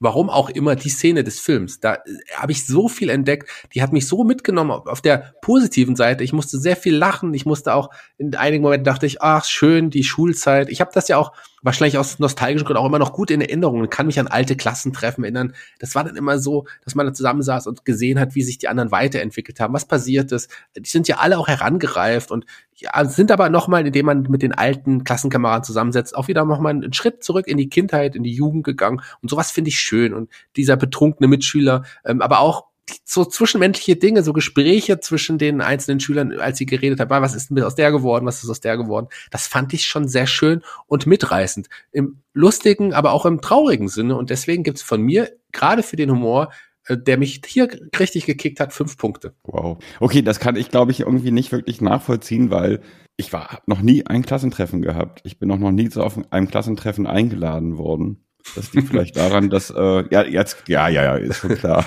[0.00, 1.80] warum auch immer die Szene des Films.
[1.80, 1.98] Da äh,
[2.36, 6.24] habe ich so viel entdeckt, die hat mich so mitgenommen auf, auf der positiven Seite.
[6.24, 7.34] Ich musste sehr viel lachen.
[7.34, 10.68] Ich musste auch in einigen Momenten dachte ich, ach schön, die Schulzeit.
[10.68, 13.80] Ich habe das ja auch wahrscheinlich aus nostalgischen Gründen auch immer noch gut in Erinnerung
[13.80, 15.54] und kann mich an alte Klassentreffen erinnern.
[15.78, 18.68] Das war dann immer so, dass man da zusammensaß und gesehen hat, wie sich die
[18.68, 20.50] anderen weiterentwickelt haben, was passiert ist.
[20.76, 24.52] Die sind ja alle auch herangereift und ja, sind aber nochmal, indem man mit den
[24.52, 28.64] alten Klassenkameraden zusammensetzt, auch wieder nochmal einen Schritt zurück in die Kindheit, in die Jugend
[28.64, 29.00] gegangen.
[29.20, 30.14] Und sowas finde ich schön.
[30.14, 32.67] Und dieser betrunkene Mitschüler, ähm, aber auch
[33.04, 37.34] so zwischenmenschliche Dinge, so Gespräche zwischen den einzelnen Schülern, als sie geredet haben, ah, was
[37.34, 40.26] ist denn aus der geworden, was ist aus der geworden, das fand ich schon sehr
[40.26, 41.68] schön und mitreißend.
[41.92, 44.16] Im lustigen, aber auch im traurigen Sinne.
[44.16, 46.52] Und deswegen gibt's von mir, gerade für den Humor,
[46.86, 49.34] äh, der mich hier richtig gekickt hat, fünf Punkte.
[49.44, 49.78] Wow.
[50.00, 52.80] Okay, das kann ich, glaube ich, irgendwie nicht wirklich nachvollziehen, weil
[53.16, 55.20] ich war noch nie ein Klassentreffen gehabt.
[55.24, 58.24] Ich bin auch noch nie so auf einem Klassentreffen eingeladen worden.
[58.54, 61.84] Das liegt vielleicht daran, dass äh, ja jetzt ja ja ja ist schon klar.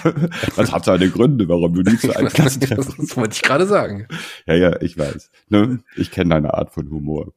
[0.55, 2.93] Das hat seine Gründe, warum du nie zu einem Klassentreffen.
[2.97, 4.07] das wollte ich gerade sagen.
[4.45, 5.31] Ja ja, ich weiß.
[5.49, 5.79] Ne?
[5.95, 7.33] Ich kenne deine Art von Humor.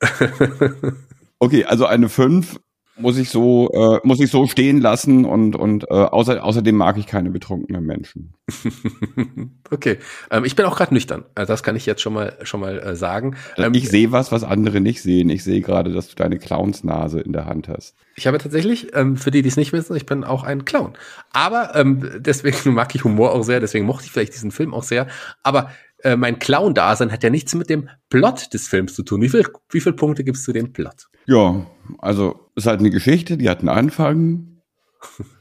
[1.41, 2.59] Okay, also eine 5
[2.97, 6.97] muss ich so äh, muss ich so stehen lassen und und äh, außer, außerdem mag
[6.97, 8.35] ich keine betrunkenen Menschen.
[9.71, 9.99] okay,
[10.31, 11.25] ähm, ich bin auch gerade nüchtern.
[11.35, 13.37] Also das kann ich jetzt schon mal schon mal äh, sagen.
[13.57, 15.29] Ähm, ich sehe was, was andere nicht sehen.
[15.31, 17.97] Ich sehe gerade, dass du deine Clownsnase in der Hand hast.
[18.17, 20.93] Ich habe tatsächlich, ähm, für die, die es nicht wissen, ich bin auch ein Clown.
[21.33, 24.85] Aber ähm, deswegen mag ich Humor auch sehr, deswegen mochte ich vielleicht diesen Film auch
[24.85, 25.09] sehr.
[25.43, 25.71] Aber
[26.05, 29.23] äh, mein Clown-Dasein hat ja nichts mit dem Plot des Films zu tun.
[29.23, 31.09] Wie viel, wie viele Punkte gibst du dem Plot?
[31.27, 31.67] Ja,
[31.99, 34.61] also es ist halt eine Geschichte, die hat einen Anfang,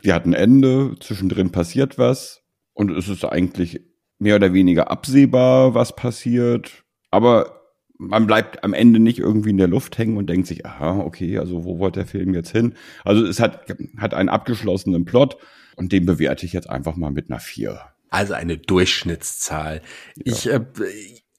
[0.04, 2.42] die hat ein Ende, zwischendrin passiert was
[2.74, 3.82] und es ist eigentlich
[4.20, 6.84] mehr oder weniger absehbar, was passiert.
[7.12, 7.62] Aber
[7.98, 11.38] man bleibt am Ende nicht irgendwie in der Luft hängen und denkt sich, aha, okay,
[11.38, 12.74] also wo wollte der Film jetzt hin?
[13.04, 15.38] Also es hat, hat einen abgeschlossenen Plot
[15.76, 17.80] und den bewerte ich jetzt einfach mal mit einer 4.
[18.14, 19.82] Also eine Durchschnittszahl.
[20.16, 20.22] Ja.
[20.24, 20.60] Ich äh,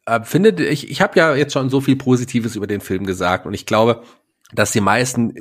[0.06, 3.46] äh, finde, ich, ich habe ja jetzt schon so viel Positives über den Film gesagt
[3.46, 4.02] und ich glaube,
[4.52, 5.34] dass die meisten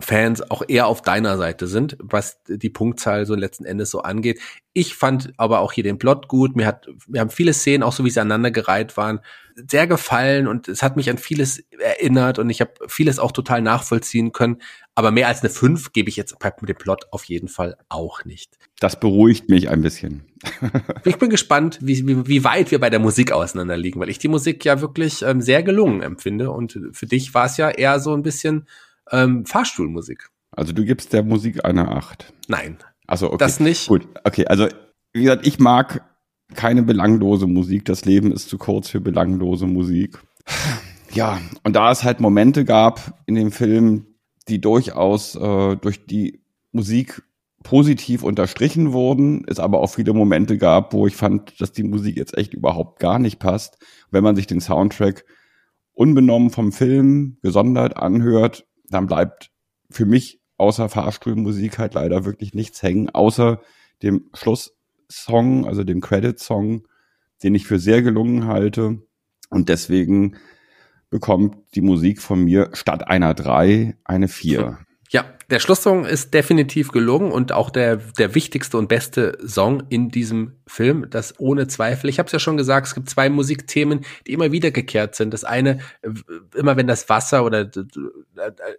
[0.00, 4.40] Ghibli-Fans auch eher auf deiner Seite sind, was die Punktzahl so letzten Endes so angeht.
[4.72, 6.56] Ich fand aber auch hier den Plot gut.
[6.56, 9.20] Mir hat, wir haben viele Szenen, auch so wie sie aneinandergereiht waren,
[9.68, 13.62] sehr gefallen und es hat mich an vieles erinnert und ich habe vieles auch total
[13.62, 14.58] nachvollziehen können.
[14.94, 18.24] Aber mehr als eine 5 gebe ich jetzt mit dem Plot auf jeden Fall auch
[18.24, 18.58] nicht.
[18.78, 20.24] Das beruhigt mich ein bisschen.
[21.04, 24.28] ich bin gespannt, wie, wie, wie weit wir bei der Musik auseinanderliegen, weil ich die
[24.28, 26.50] Musik ja wirklich ähm, sehr gelungen empfinde.
[26.50, 28.66] Und für dich war es ja eher so ein bisschen
[29.10, 30.28] ähm, Fahrstuhlmusik.
[30.52, 32.32] Also du gibst der Musik eine 8.
[32.48, 32.78] Nein.
[33.06, 33.38] Also okay.
[33.38, 33.88] Das nicht.
[33.88, 34.46] Gut, okay.
[34.46, 34.68] Also
[35.12, 36.04] wie gesagt, ich mag
[36.54, 37.84] keine belanglose Musik.
[37.84, 40.18] Das Leben ist zu kurz für belanglose Musik.
[41.12, 44.06] Ja, und da es halt Momente gab in dem Film,
[44.48, 46.42] die durchaus äh, durch die
[46.72, 47.22] Musik
[47.62, 52.16] positiv unterstrichen wurden, es aber auch viele Momente gab, wo ich fand, dass die Musik
[52.16, 53.78] jetzt echt überhaupt gar nicht passt.
[54.10, 55.24] Wenn man sich den Soundtrack
[55.92, 59.50] unbenommen vom Film gesondert anhört, dann bleibt
[59.90, 63.60] für mich außer Fahrstuhlmusik halt leider wirklich nichts hängen, außer
[64.02, 66.86] dem Schlusssong, also dem Credit-Song,
[67.42, 69.02] den ich für sehr gelungen halte.
[69.48, 70.36] Und deswegen
[71.08, 74.78] bekommt die Musik von mir statt einer drei eine vier.
[75.12, 80.08] Ja, der Schlusssong ist definitiv gelungen und auch der, der wichtigste und beste Song in
[80.08, 82.08] diesem Film, das ohne Zweifel.
[82.08, 85.34] Ich habe es ja schon gesagt, es gibt zwei Musikthemen, die immer wiedergekehrt sind.
[85.34, 85.80] Das eine,
[86.54, 87.68] immer wenn das Wasser oder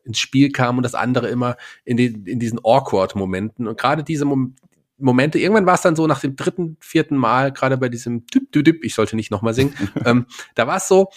[0.06, 3.67] ins Spiel kam und das andere immer in, den, in diesen Awkward-Momenten.
[3.67, 4.56] Und gerade diese Mom
[4.98, 8.52] Momente, irgendwann war es dann so nach dem dritten, vierten Mal, gerade bei diesem Düpp,
[8.52, 9.74] Düpp, Düpp, ich sollte nicht nochmal singen,
[10.06, 11.10] ähm, da war es so,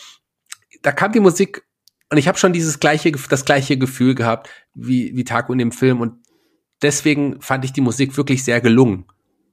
[0.81, 1.65] da kam die Musik
[2.11, 5.73] und ich habe schon dieses gleiche, das gleiche Gefühl gehabt wie, wie Taco in dem
[5.73, 6.15] Film und
[6.83, 9.07] deswegen fand ich die Musik wirklich sehr gelungen.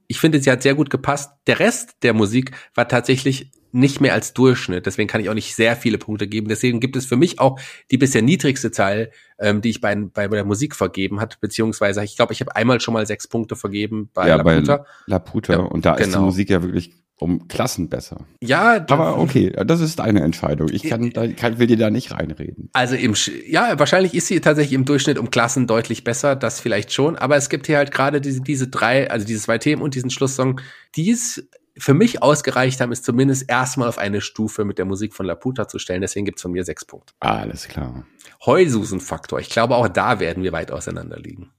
[0.07, 1.31] Ich finde, sie hat sehr gut gepasst.
[1.47, 4.85] Der Rest der Musik war tatsächlich nicht mehr als Durchschnitt.
[4.85, 6.49] Deswegen kann ich auch nicht sehr viele Punkte geben.
[6.49, 7.59] Deswegen gibt es für mich auch
[7.89, 11.39] die bisher niedrigste Zahl, ähm, die ich bei, bei, bei der Musik vergeben hat.
[11.39, 14.77] Beziehungsweise, ich glaube, ich habe einmal schon mal sechs Punkte vergeben bei ja, Laputa.
[14.77, 15.53] Bei Laputa.
[15.53, 16.07] Ja, und da genau.
[16.07, 16.91] ist die Musik ja wirklich
[17.21, 18.25] um Klassen besser.
[18.41, 20.69] Ja, aber okay, das ist deine Entscheidung.
[20.71, 22.69] Ich kann, da, kann, will dir da nicht reinreden.
[22.73, 23.13] Also im,
[23.47, 27.15] ja, wahrscheinlich ist sie tatsächlich im Durchschnitt um Klassen deutlich besser, das vielleicht schon.
[27.15, 30.09] Aber es gibt hier halt gerade diese, diese drei, also diese zwei Themen und diesen
[30.09, 30.61] Schlusssong,
[30.95, 31.47] die es
[31.77, 35.67] für mich ausgereicht haben, ist zumindest erstmal auf eine Stufe mit der Musik von Laputa
[35.67, 36.01] zu stellen.
[36.01, 37.13] Deswegen gibt's von mir sechs Punkte.
[37.19, 38.05] Alles klar.
[38.47, 39.39] Heususen-Faktor.
[39.39, 41.51] Ich glaube, auch da werden wir weit auseinander liegen.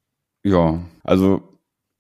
[0.43, 1.52] Ja, also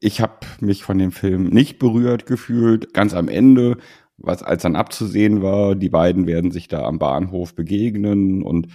[0.02, 2.92] ich habe mich von dem Film nicht berührt gefühlt.
[2.92, 3.76] Ganz am Ende,
[4.16, 8.66] was als dann abzusehen war, die beiden werden sich da am Bahnhof begegnen und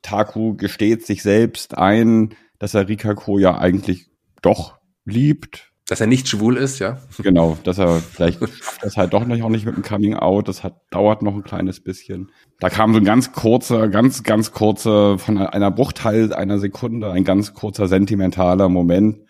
[0.00, 4.10] Taku gesteht sich selbst ein, dass er Rikako ja eigentlich
[4.40, 5.72] doch liebt.
[5.88, 6.98] Dass er nicht schwul ist, ja.
[7.20, 8.38] Genau, dass er vielleicht
[8.80, 11.80] das halt doch noch nicht mit dem Coming Out, das hat dauert noch ein kleines
[11.80, 12.30] bisschen.
[12.60, 17.24] Da kam so ein ganz kurzer, ganz ganz kurzer von einer Bruchteil einer Sekunde, ein
[17.24, 19.24] ganz kurzer sentimentaler Moment,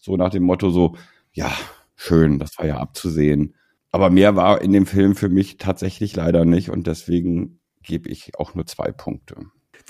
[0.00, 0.96] so nach dem Motto so,
[1.32, 1.52] ja,
[1.94, 3.54] schön, das war ja abzusehen.
[3.92, 8.32] Aber mehr war in dem Film für mich tatsächlich leider nicht und deswegen gebe ich
[8.38, 9.36] auch nur zwei Punkte.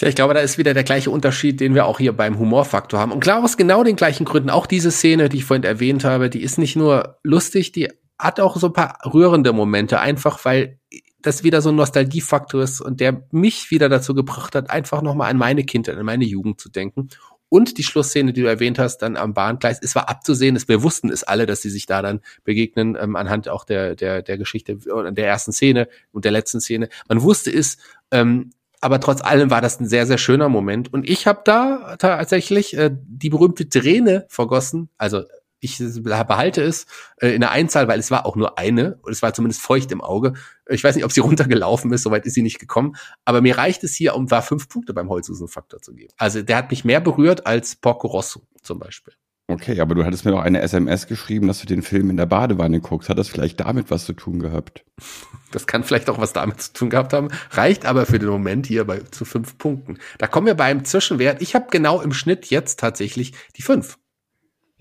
[0.01, 2.99] Ja, ich glaube, da ist wieder der gleiche Unterschied, den wir auch hier beim Humorfaktor
[2.99, 3.13] haben.
[3.13, 4.49] Und klar aus genau den gleichen Gründen.
[4.49, 7.89] Auch diese Szene, die ich vorhin erwähnt habe, die ist nicht nur lustig, die
[8.19, 10.79] hat auch so ein paar rührende Momente, einfach weil
[11.23, 15.31] das wieder so ein Nostalgiefaktor ist und der mich wieder dazu gebracht hat, einfach nochmal
[15.31, 17.09] an meine Kindheit, an meine Jugend zu denken.
[17.51, 20.82] Und die Schlussszene, die du erwähnt hast, dann am Bahngleis, es war abzusehen, es, wir
[20.82, 24.38] wussten es alle, dass sie sich da dann begegnen, ähm, anhand auch der, der, der
[24.38, 26.88] Geschichte, der ersten Szene und der letzten Szene.
[27.09, 27.76] Man wusste es,
[28.12, 30.92] ähm, aber trotz allem war das ein sehr, sehr schöner Moment.
[30.92, 35.24] Und ich habe da tatsächlich äh, die berühmte Träne vergossen, also
[35.61, 36.87] ich behalte es
[37.21, 39.93] äh, in der Einzahl, weil es war auch nur eine und es war zumindest feucht
[39.93, 40.35] im Auge.
[40.69, 42.97] Ich weiß nicht, ob sie runtergelaufen ist, soweit ist sie nicht gekommen.
[43.25, 46.13] Aber mir reicht es hier, um da fünf Punkte beim Holzhusen-Faktor zu geben.
[46.17, 49.15] Also der hat mich mehr berührt als Porco Rosso zum Beispiel.
[49.51, 52.27] Okay, aber du hattest mir noch eine SMS geschrieben, dass du den Film in der
[52.27, 53.09] Badewanne guckst.
[53.09, 54.85] Hat das vielleicht damit was zu tun gehabt?
[55.53, 57.27] Das kann vielleicht auch was damit zu tun gehabt haben.
[57.51, 59.99] Reicht aber für den Moment hier bei zu fünf Punkten.
[60.17, 61.43] Da kommen wir beim Zwischenwert.
[61.43, 63.99] Ich habe genau im Schnitt jetzt tatsächlich die fünf.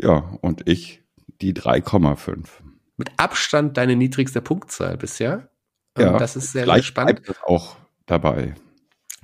[0.02, 1.04] Ja, und ich
[1.42, 2.48] die 3,5.
[2.98, 5.50] Mit Abstand deine niedrigste Punktzahl bisher.
[5.98, 7.24] Ja, das ist sehr, sehr spannend.
[7.24, 7.76] Bleibt auch
[8.06, 8.56] dabei.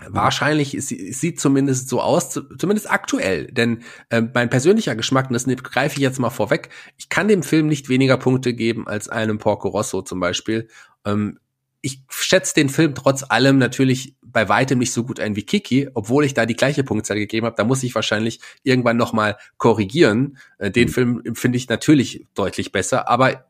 [0.07, 3.47] Wahrscheinlich ist, sieht zumindest so aus, zumindest aktuell.
[3.47, 7.43] Denn äh, mein persönlicher Geschmack, und das greife ich jetzt mal vorweg, ich kann dem
[7.43, 10.67] Film nicht weniger Punkte geben als einem Porco Rosso zum Beispiel.
[11.05, 11.39] Ähm,
[11.86, 15.88] ich schätze den Film trotz allem natürlich bei weitem nicht so gut ein wie Kiki,
[15.93, 17.55] obwohl ich da die gleiche Punktzahl gegeben habe.
[17.55, 20.39] Da muss ich wahrscheinlich irgendwann noch mal korrigieren.
[20.57, 20.91] Äh, den mhm.
[20.91, 23.45] Film finde ich natürlich deutlich besser, aber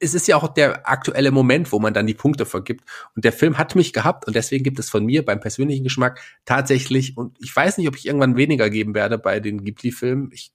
[0.00, 2.82] es ist ja auch der aktuelle Moment, wo man dann die Punkte vergibt.
[3.14, 6.20] Und der Film hat mich gehabt und deswegen gibt es von mir beim persönlichen Geschmack
[6.46, 10.30] tatsächlich, und ich weiß nicht, ob ich irgendwann weniger geben werde bei den Ghibli-Filmen.
[10.32, 10.50] Ich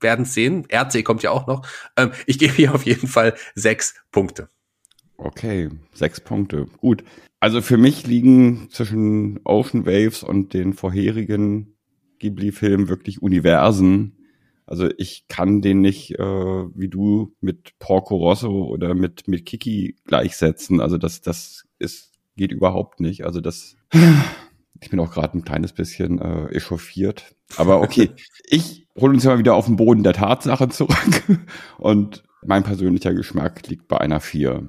[0.00, 0.66] werden sehen.
[0.70, 1.66] RC kommt ja auch noch.
[1.96, 4.50] Ähm, ich gebe hier auf jeden Fall sechs Punkte.
[5.18, 6.66] Okay, sechs Punkte.
[6.78, 7.04] Gut.
[7.40, 11.76] Also für mich liegen zwischen Ocean Waves und den vorherigen
[12.18, 14.16] Ghibli-Filmen wirklich Universen.
[14.66, 19.96] Also ich kann den nicht äh, wie du mit Porco Rosso oder mit mit Kiki
[20.04, 20.80] gleichsetzen.
[20.80, 23.24] Also das das ist geht überhaupt nicht.
[23.24, 23.76] Also das
[24.80, 27.34] ich bin auch gerade ein kleines bisschen äh, echauffiert.
[27.56, 28.10] Aber okay,
[28.48, 31.22] ich hole uns ja mal wieder auf den Boden der Tatsache zurück.
[31.78, 34.68] Und mein persönlicher Geschmack liegt bei einer 4.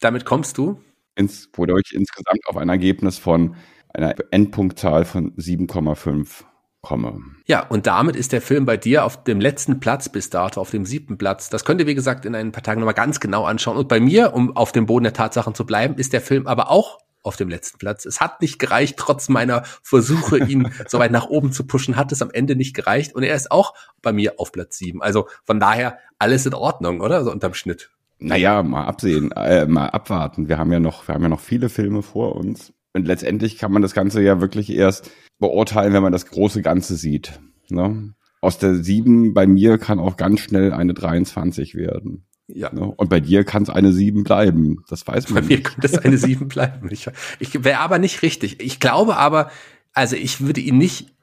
[0.00, 0.80] Damit kommst du?
[1.14, 3.54] Ins, wodurch insgesamt auf ein Ergebnis von
[3.92, 6.44] einer Endpunktzahl von 7,5
[6.80, 7.18] komme.
[7.46, 10.70] Ja, und damit ist der Film bei dir auf dem letzten Platz bis dato, auf
[10.70, 11.50] dem siebten Platz.
[11.50, 13.76] Das könnt ihr, wie gesagt, in ein paar Tagen nochmal ganz genau anschauen.
[13.76, 16.70] Und bei mir, um auf dem Boden der Tatsachen zu bleiben, ist der Film aber
[16.70, 18.06] auch auf dem letzten Platz.
[18.06, 22.12] Es hat nicht gereicht, trotz meiner Versuche, ihn so weit nach oben zu pushen, hat
[22.12, 23.14] es am Ende nicht gereicht.
[23.14, 25.02] Und er ist auch bei mir auf Platz sieben.
[25.02, 27.24] Also von daher alles in Ordnung, oder?
[27.24, 27.90] So unterm Schnitt.
[28.20, 30.48] Naja, mal absehen, äh, mal abwarten.
[30.48, 32.72] Wir haben ja noch, wir haben ja noch viele Filme vor uns.
[32.92, 36.96] Und letztendlich kann man das Ganze ja wirklich erst beurteilen, wenn man das große Ganze
[36.96, 37.40] sieht.
[37.68, 38.14] Ne?
[38.40, 42.26] Aus der 7 bei mir kann auch ganz schnell eine 23 werden.
[42.48, 42.72] Ja.
[42.72, 42.82] Ne?
[42.82, 44.84] Und bei dir kann es eine 7 bleiben.
[44.88, 45.42] Das weiß man.
[45.42, 46.88] Bei mir könnte es eine 7 bleiben.
[46.90, 47.08] Ich,
[47.38, 48.60] ich wäre aber nicht richtig.
[48.62, 49.50] Ich glaube aber,
[49.92, 51.14] also ich würde ihn nicht.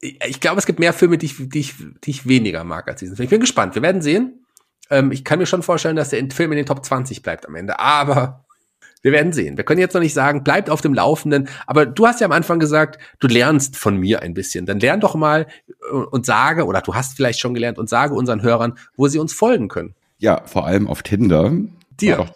[0.00, 1.74] Ich glaube, es gibt mehr Filme, die ich, die ich,
[2.04, 3.24] die ich weniger mag als diesen Film.
[3.24, 3.74] Ich bin gespannt.
[3.74, 4.45] Wir werden sehen.
[4.90, 7.54] Ähm, ich kann mir schon vorstellen, dass der Film in den Top 20 bleibt am
[7.54, 7.78] Ende.
[7.78, 8.44] Aber
[9.02, 9.56] wir werden sehen.
[9.56, 11.48] Wir können jetzt noch nicht sagen, bleibt auf dem Laufenden.
[11.66, 14.66] Aber du hast ja am Anfang gesagt, du lernst von mir ein bisschen.
[14.66, 18.14] Dann lern doch mal äh, und sage, oder du hast vielleicht schon gelernt und sage
[18.14, 19.94] unseren Hörern, wo sie uns folgen können.
[20.18, 21.52] Ja, vor allem auf Tinder.
[22.00, 22.16] Dir.
[22.16, 22.30] Doch,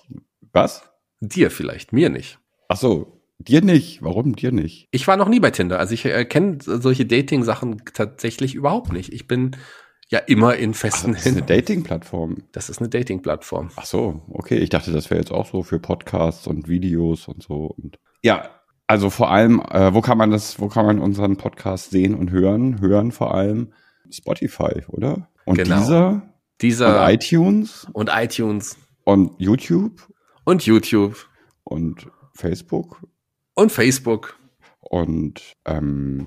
[0.52, 0.82] was?
[1.20, 2.38] Dir vielleicht, mir nicht.
[2.68, 4.02] Ach so, dir nicht.
[4.02, 4.88] Warum dir nicht?
[4.90, 5.78] Ich war noch nie bei Tinder.
[5.78, 9.12] Also ich äh, kenne solche Dating-Sachen tatsächlich überhaupt nicht.
[9.12, 9.56] Ich bin
[10.10, 12.36] ja immer in festen Ach, Das ist eine Dating-Plattform.
[12.52, 13.70] Das ist eine Dating-Plattform.
[13.76, 14.58] Ach so, okay.
[14.58, 17.66] Ich dachte, das wäre jetzt auch so für Podcasts und Videos und so.
[17.76, 18.50] Und ja,
[18.86, 22.30] also vor allem, äh, wo kann man das, wo kann man unseren Podcast sehen und
[22.30, 22.80] hören?
[22.80, 23.72] Hören vor allem
[24.10, 25.28] Spotify, oder?
[25.44, 25.78] Und Genau.
[25.78, 26.22] dieser,
[26.60, 30.08] Dieser und iTunes und iTunes und YouTube
[30.44, 31.16] und YouTube
[31.64, 33.00] und Facebook
[33.54, 34.36] und Facebook.
[34.80, 36.26] und ähm,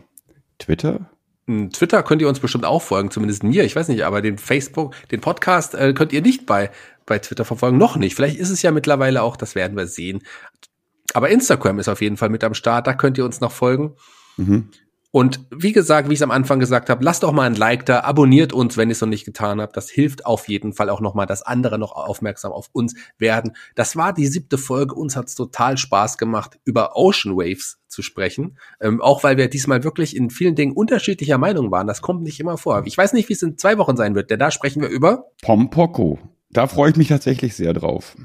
[0.59, 1.09] Twitter.
[1.47, 4.95] Twitter könnt ihr uns bestimmt auch folgen, zumindest mir, ich weiß nicht, aber den Facebook,
[5.09, 6.71] den Podcast äh, könnt ihr nicht bei,
[7.05, 8.15] bei Twitter verfolgen, noch nicht.
[8.15, 10.21] Vielleicht ist es ja mittlerweile auch, das werden wir sehen.
[11.13, 13.95] Aber Instagram ist auf jeden Fall mit am Start, da könnt ihr uns noch folgen.
[14.37, 14.69] Mhm.
[15.15, 17.85] Und wie gesagt, wie ich es am Anfang gesagt habe, lasst auch mal ein Like
[17.85, 19.77] da, abonniert uns, wenn ihr es noch nicht getan habt.
[19.77, 23.55] Das hilft auf jeden Fall auch nochmal, dass andere noch aufmerksam auf uns werden.
[23.75, 24.95] Das war die siebte Folge.
[24.95, 28.57] Uns hat es total Spaß gemacht, über Ocean Waves zu sprechen.
[28.81, 31.85] Ähm, auch weil wir diesmal wirklich in vielen Dingen unterschiedlicher Meinung waren.
[31.85, 32.81] Das kommt nicht immer vor.
[32.87, 35.25] Ich weiß nicht, wie es in zwei Wochen sein wird, denn da sprechen wir über.
[35.43, 36.17] Pompoko.
[36.49, 38.15] Da freue ich mich tatsächlich sehr drauf.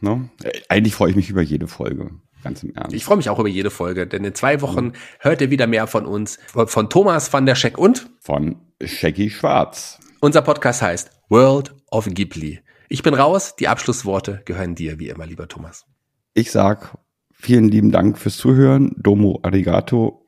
[0.00, 0.30] Ne?
[0.44, 2.12] Äh, Eigentlich freue ich mich über jede Folge.
[2.46, 2.94] Ganz im Ernst.
[2.94, 5.88] Ich freue mich auch über jede Folge, denn in zwei Wochen hört ihr wieder mehr
[5.88, 9.98] von uns, von Thomas van der Scheck und Von Shaggy Schwarz.
[10.20, 12.60] Unser Podcast heißt World of Ghibli.
[12.88, 15.86] Ich bin raus, die Abschlussworte gehören dir, wie immer, lieber Thomas.
[16.34, 16.96] Ich sag
[17.32, 18.94] vielen lieben Dank fürs Zuhören.
[18.96, 20.22] Domo arigato.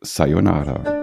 [0.00, 0.97] Sayonara.